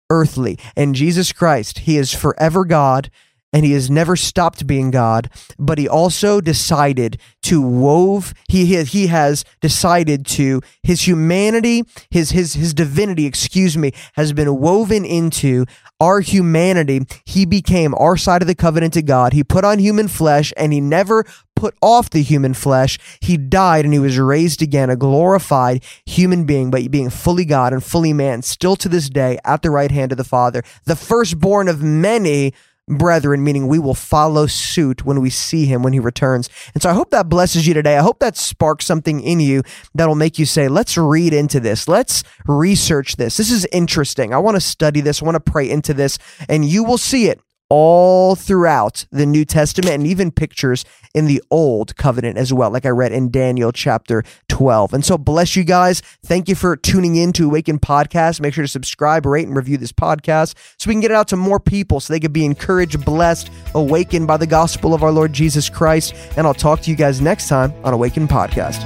earthly. 0.09 0.59
And 0.75 0.95
Jesus 0.95 1.31
Christ, 1.31 1.79
he 1.79 1.97
is 1.97 2.13
forever 2.13 2.65
God 2.65 3.09
and 3.53 3.65
he 3.65 3.71
has 3.71 3.89
never 3.89 4.15
stopped 4.15 4.67
being 4.67 4.91
God, 4.91 5.29
but 5.57 5.77
he 5.77 5.87
also 5.87 6.41
decided 6.41 7.19
to 7.43 7.61
wove 7.61 8.33
he 8.49 8.83
he 8.83 9.07
has 9.07 9.45
decided 9.61 10.25
to 10.27 10.61
his 10.83 11.07
humanity, 11.07 11.83
his 12.09 12.31
his 12.31 12.53
his 12.53 12.73
divinity, 12.73 13.25
excuse 13.25 13.77
me, 13.77 13.93
has 14.13 14.33
been 14.33 14.59
woven 14.59 15.05
into 15.05 15.65
our 15.99 16.19
humanity. 16.19 17.01
He 17.25 17.45
became 17.45 17.95
our 17.95 18.17
side 18.17 18.41
of 18.41 18.47
the 18.47 18.55
covenant 18.55 18.93
to 18.93 19.01
God. 19.01 19.33
He 19.33 19.43
put 19.43 19.63
on 19.65 19.79
human 19.79 20.07
flesh 20.07 20.53
and 20.57 20.73
he 20.73 20.81
never 20.81 21.25
put 21.55 21.75
off 21.81 22.09
the 22.09 22.21
human 22.21 22.53
flesh. 22.53 22.99
He 23.19 23.35
died 23.35 23.85
and 23.85 23.93
he 23.93 23.99
was 23.99 24.19
raised 24.19 24.61
again, 24.61 24.89
a 24.89 24.95
glorified 24.95 25.83
human 26.05 26.45
being, 26.45 26.69
but 26.69 26.91
being 26.91 27.09
fully 27.09 27.45
God 27.45 27.73
and 27.73 27.83
fully 27.83 28.13
man, 28.13 28.43
still 28.43 28.75
to 28.75 28.89
this 28.89 29.09
day 29.09 29.39
at 29.43 29.63
the 29.63 29.71
right 29.71 29.89
hand 29.89 30.11
of 30.11 30.17
the 30.17 30.23
Father, 30.23 30.63
the 30.85 30.95
firstborn 30.95 31.67
of 31.67 31.81
many 31.81 32.53
brethren, 32.87 33.43
meaning 33.43 33.67
we 33.67 33.79
will 33.79 33.93
follow 33.93 34.47
suit 34.47 35.05
when 35.05 35.21
we 35.21 35.29
see 35.29 35.65
him 35.65 35.83
when 35.83 35.93
he 35.93 35.99
returns. 35.99 36.49
And 36.73 36.81
so 36.81 36.89
I 36.89 36.93
hope 36.93 37.11
that 37.11 37.29
blesses 37.29 37.67
you 37.67 37.73
today. 37.73 37.97
I 37.97 38.01
hope 38.01 38.19
that 38.19 38.37
sparks 38.37 38.85
something 38.85 39.19
in 39.21 39.39
you 39.39 39.63
that'll 39.93 40.15
make 40.15 40.39
you 40.39 40.45
say, 40.45 40.67
let's 40.67 40.97
read 40.97 41.33
into 41.33 41.59
this. 41.59 41.87
Let's 41.87 42.23
research 42.45 43.17
this. 43.17 43.37
This 43.37 43.51
is 43.51 43.67
interesting. 43.71 44.33
I 44.33 44.37
want 44.37 44.55
to 44.55 44.61
study 44.61 45.01
this. 45.01 45.21
I 45.21 45.25
want 45.25 45.35
to 45.35 45.51
pray 45.51 45.69
into 45.69 45.93
this, 45.93 46.17
and 46.47 46.63
you 46.65 46.83
will 46.83 46.97
see 46.97 47.27
it 47.27 47.41
all 47.69 48.35
throughout 48.35 49.05
the 49.11 49.25
New 49.25 49.45
Testament 49.45 49.95
and 49.95 50.07
even 50.07 50.31
pictures 50.31 50.85
in 51.13 51.25
the 51.25 51.41
Old 51.51 51.95
Covenant 51.95 52.37
as 52.37 52.53
well, 52.53 52.69
like 52.69 52.85
I 52.85 52.89
read 52.89 53.11
in 53.11 53.31
Daniel 53.31 53.71
chapter 53.71 54.23
12. 54.49 54.93
And 54.93 55.05
so, 55.05 55.17
bless 55.17 55.55
you 55.55 55.63
guys. 55.63 56.01
Thank 56.23 56.47
you 56.47 56.55
for 56.55 56.75
tuning 56.75 57.15
in 57.15 57.33
to 57.33 57.45
Awaken 57.45 57.79
Podcast. 57.79 58.39
Make 58.41 58.53
sure 58.53 58.63
to 58.63 58.67
subscribe, 58.67 59.25
rate, 59.25 59.47
and 59.47 59.55
review 59.55 59.77
this 59.77 59.91
podcast 59.91 60.55
so 60.77 60.87
we 60.87 60.93
can 60.93 61.01
get 61.01 61.11
it 61.11 61.15
out 61.15 61.27
to 61.29 61.35
more 61.35 61.59
people 61.59 61.99
so 61.99 62.13
they 62.13 62.19
could 62.19 62.33
be 62.33 62.45
encouraged, 62.45 63.03
blessed, 63.03 63.49
awakened 63.75 64.27
by 64.27 64.37
the 64.37 64.47
gospel 64.47 64.93
of 64.93 65.03
our 65.03 65.11
Lord 65.11 65.33
Jesus 65.33 65.69
Christ. 65.69 66.13
And 66.37 66.45
I'll 66.47 66.53
talk 66.53 66.81
to 66.81 66.91
you 66.91 66.95
guys 66.95 67.21
next 67.21 67.47
time 67.47 67.73
on 67.83 67.93
Awaken 67.93 68.27
Podcast. 68.27 68.83